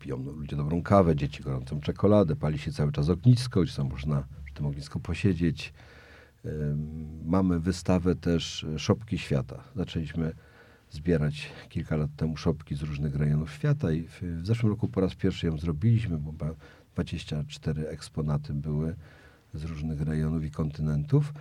Piją 0.00 0.18
no, 0.18 0.32
ludzie 0.32 0.56
dobrą 0.56 0.82
kawę, 0.82 1.16
dzieci 1.16 1.42
gorącą 1.42 1.80
czekoladę, 1.80 2.36
pali 2.36 2.58
się 2.58 2.72
cały 2.72 2.92
czas 2.92 3.08
ognisko, 3.08 3.62
gdzie 3.62 3.76
tam 3.76 3.88
można 3.88 4.24
przy 4.44 4.54
tym 4.54 4.66
ognisku 4.66 5.00
posiedzieć. 5.00 5.72
Mamy 7.24 7.60
wystawę 7.60 8.14
też 8.14 8.66
Szopki 8.76 9.18
Świata. 9.18 9.64
Zaczęliśmy 9.76 10.34
zbierać 10.90 11.50
kilka 11.68 11.96
lat 11.96 12.10
temu 12.16 12.36
szopki 12.36 12.74
z 12.74 12.82
różnych 12.82 13.16
rejonów 13.16 13.52
świata 13.52 13.92
i 13.92 14.02
w, 14.02 14.22
zeszłym 14.42 14.72
roku 14.72 14.88
po 14.88 15.00
raz 15.00 15.14
pierwszy 15.14 15.46
ją 15.46 15.58
zrobiliśmy, 15.58 16.18
bo 16.18 16.32
24 16.94 17.88
eksponaty 17.88 18.54
były 18.54 18.96
z 19.54 19.64
różnych 19.64 20.00
rejonów 20.00 20.44
i 20.44 20.50
kontynentów. 20.50 21.34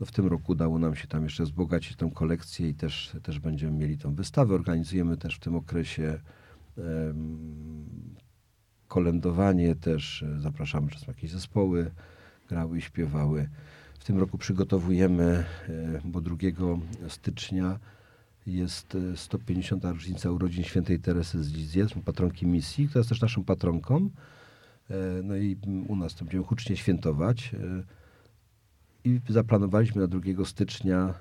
No 0.00 0.06
w 0.06 0.12
tym 0.12 0.26
roku 0.26 0.52
udało 0.52 0.78
nam 0.78 0.94
się 0.94 1.08
tam 1.08 1.24
jeszcze 1.24 1.44
wzbogacić 1.44 1.96
tę 1.96 2.10
kolekcję 2.14 2.68
i 2.68 2.74
też, 2.74 3.16
też 3.22 3.38
będziemy 3.38 3.78
mieli 3.78 3.98
tą 3.98 4.14
wystawę. 4.14 4.54
Organizujemy 4.54 5.16
też 5.16 5.36
w 5.36 5.40
tym 5.40 5.56
okresie 5.56 6.20
kolędowanie 8.88 9.74
też. 9.74 10.24
Zapraszamy 10.38 10.90
czasem 10.90 11.08
jakieś 11.08 11.30
zespoły, 11.30 11.90
grały 12.48 12.78
i 12.78 12.80
śpiewały. 12.80 13.48
W 13.98 14.04
tym 14.04 14.18
roku 14.18 14.38
przygotowujemy, 14.38 15.44
e, 15.68 16.00
bo 16.04 16.20
2 16.20 16.36
stycznia 17.08 17.78
jest 18.46 18.96
150. 19.16 19.84
rocznica 19.84 20.30
urodzin 20.30 20.64
świętej 20.64 21.00
Teresy 21.00 21.44
z 21.44 21.52
Lizję, 21.52 21.86
patronki 22.04 22.46
misji, 22.46 22.88
która 22.88 23.00
jest 23.00 23.08
też 23.08 23.20
naszą 23.20 23.44
patronką. 23.44 24.10
E, 24.90 25.22
no 25.22 25.36
i 25.36 25.56
u 25.88 25.96
nas 25.96 26.14
to 26.14 26.24
będziemy 26.24 26.44
hucznie 26.44 26.76
świętować. 26.76 27.54
E, 27.54 27.82
I 29.04 29.20
zaplanowaliśmy 29.28 30.00
na 30.00 30.08
2 30.08 30.44
stycznia 30.44 31.14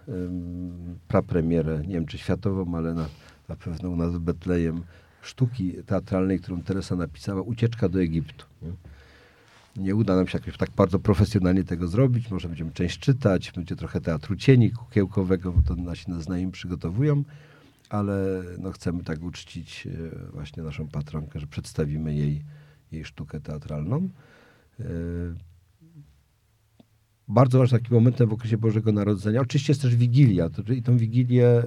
prapremierę, 1.07 1.81
nie 1.87 1.93
wiem 1.93 2.05
czy 2.05 2.17
światową, 2.17 2.75
ale 2.75 2.93
na, 2.93 3.05
na 3.49 3.55
pewno 3.55 3.89
u 3.89 3.95
nas 3.95 4.13
w 4.13 4.19
Betlejem, 4.19 4.83
sztuki 5.21 5.73
teatralnej, 5.85 6.39
którą 6.39 6.61
Teresa 6.61 6.95
napisała, 6.95 7.41
Ucieczka 7.41 7.89
do 7.89 8.01
Egiptu. 8.01 8.45
Nie? 8.61 8.71
nie 9.75 9.95
uda 9.95 10.15
nam 10.15 10.27
się 10.27 10.37
jakoś 10.37 10.57
tak 10.57 10.69
bardzo 10.71 10.99
profesjonalnie 10.99 11.63
tego 11.63 11.87
zrobić. 11.87 12.31
Może 12.31 12.47
będziemy 12.47 12.71
część 12.71 12.99
czytać, 12.99 13.51
będzie 13.51 13.75
trochę 13.75 14.01
teatru 14.01 14.35
cieni 14.35 14.71
kukiełkowego, 14.71 15.51
bo 15.51 15.61
to 15.61 15.75
nasi 15.75 16.05
znajomi 16.19 16.51
przygotowują, 16.51 17.23
ale 17.89 18.43
no, 18.59 18.71
chcemy 18.71 19.03
tak 19.03 19.23
uczcić 19.23 19.87
e, 19.87 20.31
właśnie 20.31 20.63
naszą 20.63 20.87
patronkę, 20.87 21.39
że 21.39 21.47
przedstawimy 21.47 22.15
jej 22.15 22.41
jej 22.91 23.05
sztukę 23.05 23.39
teatralną. 23.39 24.09
E, 24.79 24.83
bardzo 27.27 27.59
ważnym 27.59 27.81
takim 27.81 27.95
momentem 27.95 28.29
w 28.29 28.33
okresie 28.33 28.57
Bożego 28.57 28.91
Narodzenia. 28.91 29.41
Oczywiście 29.41 29.71
jest 29.71 29.81
też 29.81 29.95
Wigilia. 29.95 30.49
I 30.75 30.83
tą 30.83 30.97
Wigilię 30.97 31.47
e, 31.47 31.63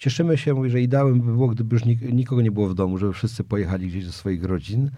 cieszymy 0.00 0.38
się, 0.38 0.70
że 0.70 0.80
ideałem 0.80 1.20
by 1.20 1.32
było, 1.32 1.48
gdyby 1.48 1.76
już 1.76 1.84
nikogo 2.12 2.42
nie 2.42 2.50
było 2.50 2.68
w 2.68 2.74
domu, 2.74 2.98
żeby 2.98 3.12
wszyscy 3.12 3.44
pojechali 3.44 3.88
gdzieś 3.88 4.06
do 4.06 4.12
swoich 4.12 4.44
rodzin 4.44 4.90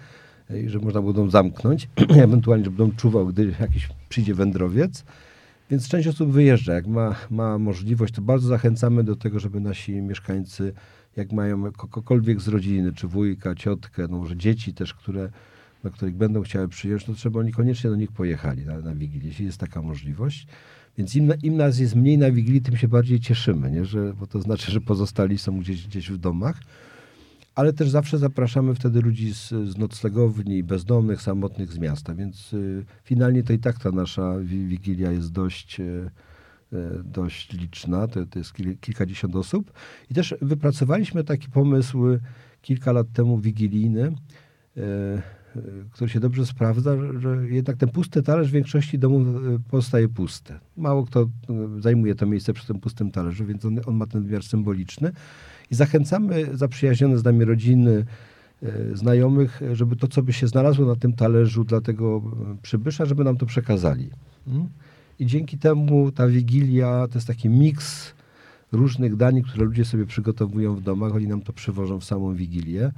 e, 0.51 0.61
i 0.61 0.69
że 0.69 0.79
można 0.79 1.01
było 1.01 1.13
dom 1.13 1.31
zamknąć, 1.31 1.89
ewentualnie, 2.27 2.65
żeby 2.65 2.77
dom 2.77 2.97
czuwał, 2.97 3.27
gdy 3.27 3.55
jakiś 3.61 3.89
przyjdzie 4.09 4.35
wędrowiec. 4.35 5.05
Więc 5.71 5.89
część 5.89 6.09
osób 6.09 6.31
wyjeżdża. 6.31 6.75
Jak 6.75 6.87
ma, 6.87 7.15
ma 7.31 7.59
możliwość, 7.59 8.15
to 8.15 8.23
bardzo 8.23 8.49
zachęcamy 8.49 9.05
do 9.05 9.17
tego, 9.17 9.41
żeby 9.41 9.61
nasi 9.61 9.93
mieszkańcy 9.93 10.73
jak 11.17 11.33
mają 11.33 11.73
kogokolwiek 11.73 12.41
z 12.41 12.49
rodziny, 12.49 12.93
czy 12.93 13.09
wujka, 13.09 13.55
ciotkę, 13.55 14.07
no 14.11 14.19
może 14.19 14.37
dzieci 14.37 14.75
też, 14.75 14.95
które, 14.95 15.31
do 15.85 15.91
których 15.91 16.15
będą 16.15 16.43
chciały 16.43 16.69
przyjąć, 16.69 17.05
to 17.05 17.15
trzeba 17.15 17.41
oni 17.41 17.53
koniecznie 17.53 17.91
do 17.91 17.97
nich 17.97 18.13
pojechali 18.13 18.67
na, 18.67 18.79
na 18.79 18.95
Wigilię, 18.95 19.29
jeśli 19.29 19.47
jest 19.47 19.59
taka 19.59 19.83
możliwość. 19.83 20.47
Więc 20.99 21.17
im, 21.17 21.33
im 21.43 21.57
nas 21.57 21.79
jest 21.79 21.95
mniej 21.95 22.19
na 22.19 22.31
Wigilii, 22.31 22.63
tym 22.63 22.77
się 22.77 22.89
bardziej 22.89 23.21
cieszymy, 23.21 23.71
nie? 23.71 23.85
Że, 23.85 24.15
bo 24.15 24.27
to 24.27 24.41
znaczy, 24.41 24.73
że 24.73 24.81
pozostali 24.81 25.39
są 25.39 25.61
gdzieś, 25.61 25.87
gdzieś 25.87 26.11
w 26.11 26.19
domach. 26.19 26.61
Ale 27.55 27.73
też 27.73 27.91
zawsze 27.91 28.19
zapraszamy 28.19 28.75
wtedy 28.75 29.01
ludzi 29.01 29.35
z, 29.35 29.49
z 29.49 29.79
noclegowni, 29.79 30.63
bezdomnych, 30.63 31.23
samotnych 31.23 31.73
z 31.73 31.79
miasta, 31.79 32.15
więc 32.15 32.53
y, 32.53 32.85
finalnie 33.05 33.43
to 33.43 33.53
i 33.53 33.59
tak 33.59 33.79
ta 33.79 33.91
nasza 33.91 34.35
Wigilia 34.41 35.13
jest 35.13 35.33
dość... 35.33 35.81
Y, 35.81 36.11
E, 36.73 37.03
dość 37.05 37.53
liczna, 37.53 38.09
to, 38.09 38.27
to 38.27 38.39
jest 38.39 38.53
kilkadziesiąt 38.81 39.37
osób. 39.37 39.73
I 40.11 40.15
też 40.15 40.35
wypracowaliśmy 40.43 41.25
taki 41.25 41.49
pomysł 41.49 41.99
kilka 42.63 42.93
lat 42.93 43.07
temu 43.13 43.39
wigilijny, 43.39 44.13
e, 44.77 45.23
który 45.91 46.11
się 46.11 46.21
dobrze 46.21 46.47
sprawdza, 46.47 46.97
że 47.19 47.49
jednak 47.49 47.77
ten 47.77 47.89
pusty 47.89 48.23
talerz 48.23 48.49
w 48.49 48.53
większości 48.53 48.99
domów 48.99 49.27
pozostaje 49.71 50.09
pusty. 50.09 50.55
Mało 50.77 51.05
kto 51.05 51.29
zajmuje 51.79 52.15
to 52.15 52.27
miejsce 52.27 52.53
przy 52.53 52.67
tym 52.67 52.81
pustym 52.81 53.11
talerzu, 53.11 53.47
więc 53.47 53.65
on, 53.65 53.81
on 53.87 53.95
ma 53.95 54.07
ten 54.07 54.23
wymiar 54.23 54.43
symboliczny. 54.43 55.13
I 55.71 55.75
zachęcamy 55.75 56.57
zaprzyjaźnione 56.57 57.19
z 57.19 57.25
nami 57.25 57.45
rodziny, 57.45 58.05
znajomych, 58.95 59.61
żeby 59.73 59.97
to, 59.97 60.09
co 60.09 60.23
by 60.23 60.33
się 60.33 60.47
znalazło 60.47 60.87
na 60.87 60.97
tym 60.97 61.13
talerzu 61.13 61.65
dla 61.65 61.81
tego 61.81 62.23
przybysza, 62.63 63.07
żeby 63.07 63.25
nam 63.25 63.37
to 63.37 63.47
przekazali. 63.47 64.11
Hmm? 64.45 64.69
I 65.19 65.27
dzięki 65.27 65.59
temu 65.59 66.13
ta 66.13 66.29
Wigilia 66.29 67.07
to 67.11 67.15
jest 67.15 67.27
taki 67.27 67.49
miks 67.49 68.15
różnych 68.73 69.17
dań, 69.17 69.43
które 69.43 69.65
ludzie 69.65 69.85
sobie 69.85 70.07
przygotowują 70.07 70.75
w 70.75 70.81
domach. 70.81 71.15
Oni 71.15 71.27
nam 71.27 71.41
to 71.41 71.53
przywożą 71.53 72.01
w 72.01 72.05
samą 72.05 72.35
Wigilię. 72.35 72.93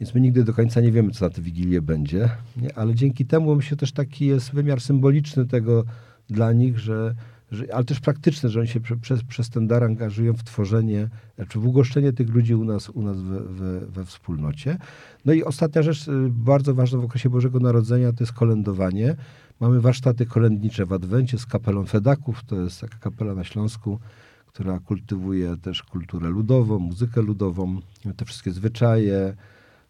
Więc 0.00 0.14
my 0.14 0.20
nigdy 0.20 0.44
do 0.44 0.54
końca 0.54 0.80
nie 0.80 0.92
wiemy, 0.92 1.10
co 1.10 1.24
na 1.24 1.30
tę 1.30 1.42
Wigilię 1.42 1.82
będzie. 1.82 2.28
Nie? 2.56 2.78
Ale 2.78 2.94
dzięki 2.94 3.26
temu 3.26 3.56
myślę 3.56 3.76
też 3.76 3.92
taki 3.92 4.26
jest 4.26 4.52
wymiar 4.52 4.80
symboliczny 4.80 5.46
tego 5.46 5.84
dla 6.28 6.52
nich, 6.52 6.78
że, 6.78 7.14
że 7.50 7.74
ale 7.74 7.84
też 7.84 8.00
praktyczny, 8.00 8.48
że 8.48 8.60
oni 8.60 8.68
się 8.68 8.80
prze, 8.80 8.96
przez, 8.96 9.24
przez 9.24 9.50
ten 9.50 9.66
dar 9.66 9.84
angażują 9.84 10.32
w 10.34 10.44
tworzenie, 10.44 11.08
czy 11.48 11.58
w 11.58 11.66
ugoszczenie 11.66 12.12
tych 12.12 12.28
ludzi 12.28 12.54
u 12.54 12.64
nas, 12.64 12.88
u 12.88 13.02
nas 13.02 13.22
we, 13.22 13.40
we, 13.40 13.80
we 13.80 14.04
wspólnocie. 14.04 14.78
No 15.24 15.32
i 15.32 15.44
ostatnia 15.44 15.82
rzecz, 15.82 16.08
y, 16.08 16.28
bardzo 16.30 16.74
ważna 16.74 16.98
w 16.98 17.04
okresie 17.04 17.30
Bożego 17.30 17.60
Narodzenia, 17.60 18.12
to 18.12 18.24
jest 18.24 18.32
kolędowanie. 18.32 19.16
Mamy 19.60 19.80
warsztaty 19.80 20.26
kolędnicze 20.26 20.86
w 20.86 20.92
Adwencie 20.92 21.38
z 21.38 21.46
kapelą 21.46 21.86
Fedaków. 21.86 22.44
To 22.44 22.56
jest 22.56 22.80
taka 22.80 22.98
kapela 22.98 23.34
na 23.34 23.44
Śląsku, 23.44 23.98
która 24.46 24.78
kultywuje 24.78 25.56
też 25.56 25.82
kulturę 25.82 26.28
ludową, 26.28 26.78
muzykę 26.78 27.22
ludową, 27.22 27.80
te 28.16 28.24
wszystkie 28.24 28.52
zwyczaje, 28.52 29.34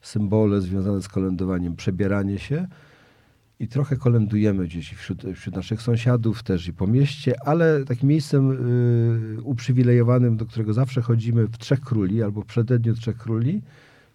symbole 0.06 0.60
związane 0.60 1.02
z 1.02 1.08
kolędowaniem, 1.08 1.76
przebieranie 1.76 2.38
się. 2.38 2.66
I 3.60 3.68
trochę 3.68 3.96
kolędujemy 3.96 4.64
gdzieś 4.64 4.92
wśród, 4.94 5.22
wśród 5.34 5.56
naszych 5.56 5.82
sąsiadów 5.82 6.42
też 6.42 6.68
i 6.68 6.72
po 6.72 6.86
mieście, 6.86 7.34
ale 7.46 7.84
takim 7.84 8.08
miejscem 8.08 8.50
y, 9.38 9.42
uprzywilejowanym, 9.42 10.36
do 10.36 10.46
którego 10.46 10.72
zawsze 10.72 11.02
chodzimy 11.02 11.46
w 11.46 11.58
Trzech 11.58 11.80
Króli 11.80 12.22
albo 12.22 12.42
w 12.42 12.46
przededniu 12.46 12.94
Trzech 12.94 13.16
Króli, 13.16 13.62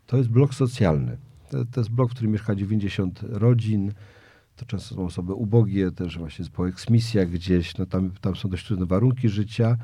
to 0.08 0.18
jest 0.18 0.30
blok 0.30 0.54
socjalny. 0.54 1.18
To, 1.50 1.66
to 1.66 1.82
jest 1.82 1.92
blok, 1.92 2.12
w 2.12 2.14
którym 2.14 2.32
mieszka 2.32 2.56
90 2.56 3.20
rodzin, 3.24 3.92
to 4.56 4.66
często 4.66 4.96
są 4.96 5.06
osoby 5.06 5.34
ubogie, 5.34 5.92
też 5.92 6.18
właśnie 6.18 6.46
po 6.54 6.68
eksmisjach 6.68 7.30
gdzieś, 7.30 7.78
no 7.78 7.86
tam, 7.86 8.12
tam 8.22 8.36
są 8.36 8.50
dość 8.50 8.68
trudne 8.68 8.86
warunki 8.86 9.30
życia 9.30 9.78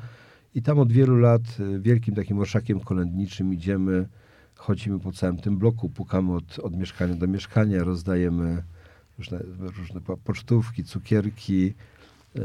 i 0.54 0.62
tam 0.62 0.78
od 0.78 0.92
wielu 0.92 1.16
lat 1.16 1.42
e, 1.60 1.80
wielkim 1.80 2.14
takim 2.14 2.38
orszakiem 2.38 2.80
kolędniczym 2.80 3.54
idziemy, 3.54 4.08
chodzimy 4.56 5.00
po 5.00 5.12
całym 5.12 5.36
tym 5.36 5.58
bloku, 5.58 5.88
pukamy 5.88 6.34
od, 6.34 6.58
od 6.58 6.76
mieszkania 6.76 7.14
do 7.14 7.26
mieszkania, 7.26 7.84
rozdajemy 7.84 8.62
różne, 9.18 9.38
różne 9.78 10.00
pocztówki, 10.24 10.84
cukierki. 10.84 11.74
E, 12.36 12.40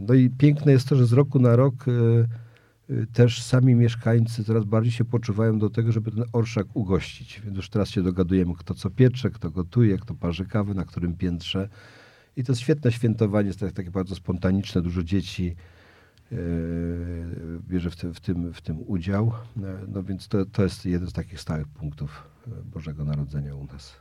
no 0.00 0.14
i 0.14 0.30
piękne 0.30 0.72
jest 0.72 0.88
to, 0.88 0.96
że 0.96 1.06
z 1.06 1.12
roku 1.12 1.38
na 1.38 1.56
rok 1.56 1.74
e, 1.88 2.50
Y, 2.90 3.06
też 3.06 3.42
sami 3.42 3.74
mieszkańcy 3.74 4.44
coraz 4.44 4.64
bardziej 4.64 4.92
się 4.92 5.04
poczuwają 5.04 5.58
do 5.58 5.70
tego, 5.70 5.92
żeby 5.92 6.10
ten 6.10 6.24
orszak 6.32 6.66
ugościć. 6.74 7.40
Więc 7.44 7.56
już 7.56 7.68
teraz 7.68 7.90
się 7.90 8.02
dogadujemy, 8.02 8.54
kto 8.58 8.74
co 8.74 8.90
piecze, 8.90 9.30
kto 9.30 9.50
gotuje, 9.50 9.98
kto 9.98 10.14
parzy 10.14 10.44
kawę, 10.44 10.74
na 10.74 10.84
którym 10.84 11.16
piętrze. 11.16 11.68
I 12.36 12.44
to 12.44 12.52
jest 12.52 12.62
świetne 12.62 12.92
świętowanie, 12.92 13.46
jest 13.46 13.60
tak, 13.60 13.72
takie 13.72 13.90
bardzo 13.90 14.14
spontaniczne, 14.14 14.82
dużo 14.82 15.02
dzieci 15.02 15.56
bierze 17.68 17.90
w, 17.90 17.94
w, 17.94 18.20
tym, 18.20 18.52
w 18.52 18.60
tym 18.60 18.82
udział. 18.86 19.32
No 19.88 20.02
więc 20.02 20.28
to, 20.28 20.46
to 20.46 20.62
jest 20.62 20.86
jeden 20.86 21.08
z 21.08 21.12
takich 21.12 21.40
stałych 21.40 21.68
punktów 21.68 22.28
Bożego 22.64 23.04
Narodzenia 23.04 23.54
u 23.54 23.64
nas. 23.64 23.96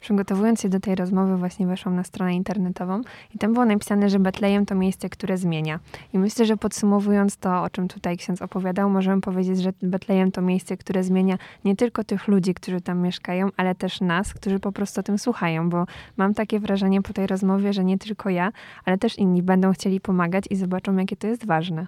Przygotowując 0.00 0.60
się 0.60 0.68
do 0.68 0.80
tej 0.80 0.94
rozmowy, 0.94 1.36
właśnie 1.36 1.66
weszłam 1.66 1.96
na 1.96 2.04
stronę 2.04 2.34
internetową 2.34 3.00
i 3.34 3.38
tam 3.38 3.52
było 3.52 3.64
napisane, 3.64 4.10
że 4.10 4.18
Betlejem 4.18 4.66
to 4.66 4.74
miejsce, 4.74 5.08
które 5.08 5.38
zmienia. 5.38 5.80
I 6.12 6.18
myślę, 6.18 6.46
że 6.46 6.56
podsumowując 6.56 7.36
to, 7.36 7.62
o 7.62 7.70
czym 7.70 7.88
tutaj 7.88 8.16
ksiądz 8.16 8.42
opowiadał, 8.42 8.90
możemy 8.90 9.20
powiedzieć, 9.20 9.62
że 9.62 9.72
Betlejem 9.82 10.32
to 10.32 10.42
miejsce, 10.42 10.76
które 10.76 11.04
zmienia 11.04 11.38
nie 11.64 11.76
tylko 11.76 12.04
tych 12.04 12.28
ludzi, 12.28 12.54
którzy 12.54 12.80
tam 12.80 13.00
mieszkają, 13.00 13.48
ale 13.56 13.74
też 13.74 14.00
nas, 14.00 14.34
którzy 14.34 14.58
po 14.58 14.72
prostu 14.72 15.00
o 15.00 15.02
tym 15.02 15.18
słuchają, 15.18 15.70
bo 15.70 15.86
mam 16.16 16.34
takie 16.34 16.60
wrażenie 16.60 17.02
po 17.02 17.12
tej 17.12 17.26
rozmowie, 17.26 17.72
że 17.72 17.84
nie 17.84 17.98
tylko 17.98 18.30
ja, 18.30 18.52
ale 18.84 18.98
też 18.98 19.18
inni 19.18 19.42
będą 19.42 19.72
chcieli 19.72 20.00
pomagać 20.00 20.44
i 20.50 20.56
zobaczą, 20.56 20.96
jakie 20.96 21.16
to 21.16 21.26
jest 21.26 21.46
ważne. 21.46 21.86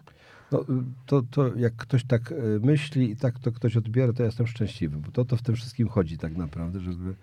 No, 0.53 0.65
to, 1.07 1.23
to 1.31 1.57
jak 1.57 1.77
ktoś 1.77 2.05
tak 2.05 2.33
e, 2.33 2.35
myśli 2.67 3.11
i 3.11 3.17
tak 3.17 3.39
to 3.39 3.53
ktoś 3.53 3.77
odbiera, 3.77 4.13
to 4.13 4.23
ja 4.23 4.27
jestem 4.27 4.47
szczęśliwy, 4.47 4.97
bo 4.97 5.11
to, 5.11 5.25
to 5.25 5.37
w 5.37 5.43
tym 5.43 5.55
wszystkim 5.55 5.89
chodzi 5.89 6.19
tak 6.19 6.37
naprawdę, 6.37 6.81
żeby, 6.81 7.15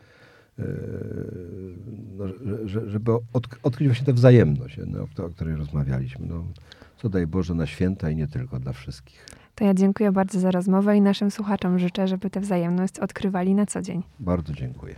no, 2.17 2.25
żeby 2.65 3.11
od, 3.33 3.47
odkryć 3.63 3.87
właśnie 3.87 4.05
tę 4.05 4.13
wzajemność, 4.13 4.79
no, 4.87 5.25
o 5.25 5.29
której 5.29 5.55
rozmawialiśmy. 5.55 6.25
No, 6.29 6.43
co 6.97 7.09
daj 7.09 7.27
Boże 7.27 7.53
na 7.53 7.65
święta 7.65 8.09
i 8.09 8.15
nie 8.15 8.27
tylko 8.27 8.59
dla 8.59 8.73
wszystkich. 8.73 9.25
To 9.55 9.63
ja 9.63 9.73
dziękuję 9.73 10.11
bardzo 10.11 10.39
za 10.39 10.51
rozmowę 10.51 10.97
i 10.97 11.01
naszym 11.01 11.31
słuchaczom 11.31 11.79
życzę, 11.79 12.07
żeby 12.07 12.29
tę 12.29 12.39
wzajemność 12.39 12.99
odkrywali 12.99 13.55
na 13.55 13.65
co 13.65 13.81
dzień. 13.81 14.03
Bardzo 14.19 14.53
dziękuję. 14.53 14.95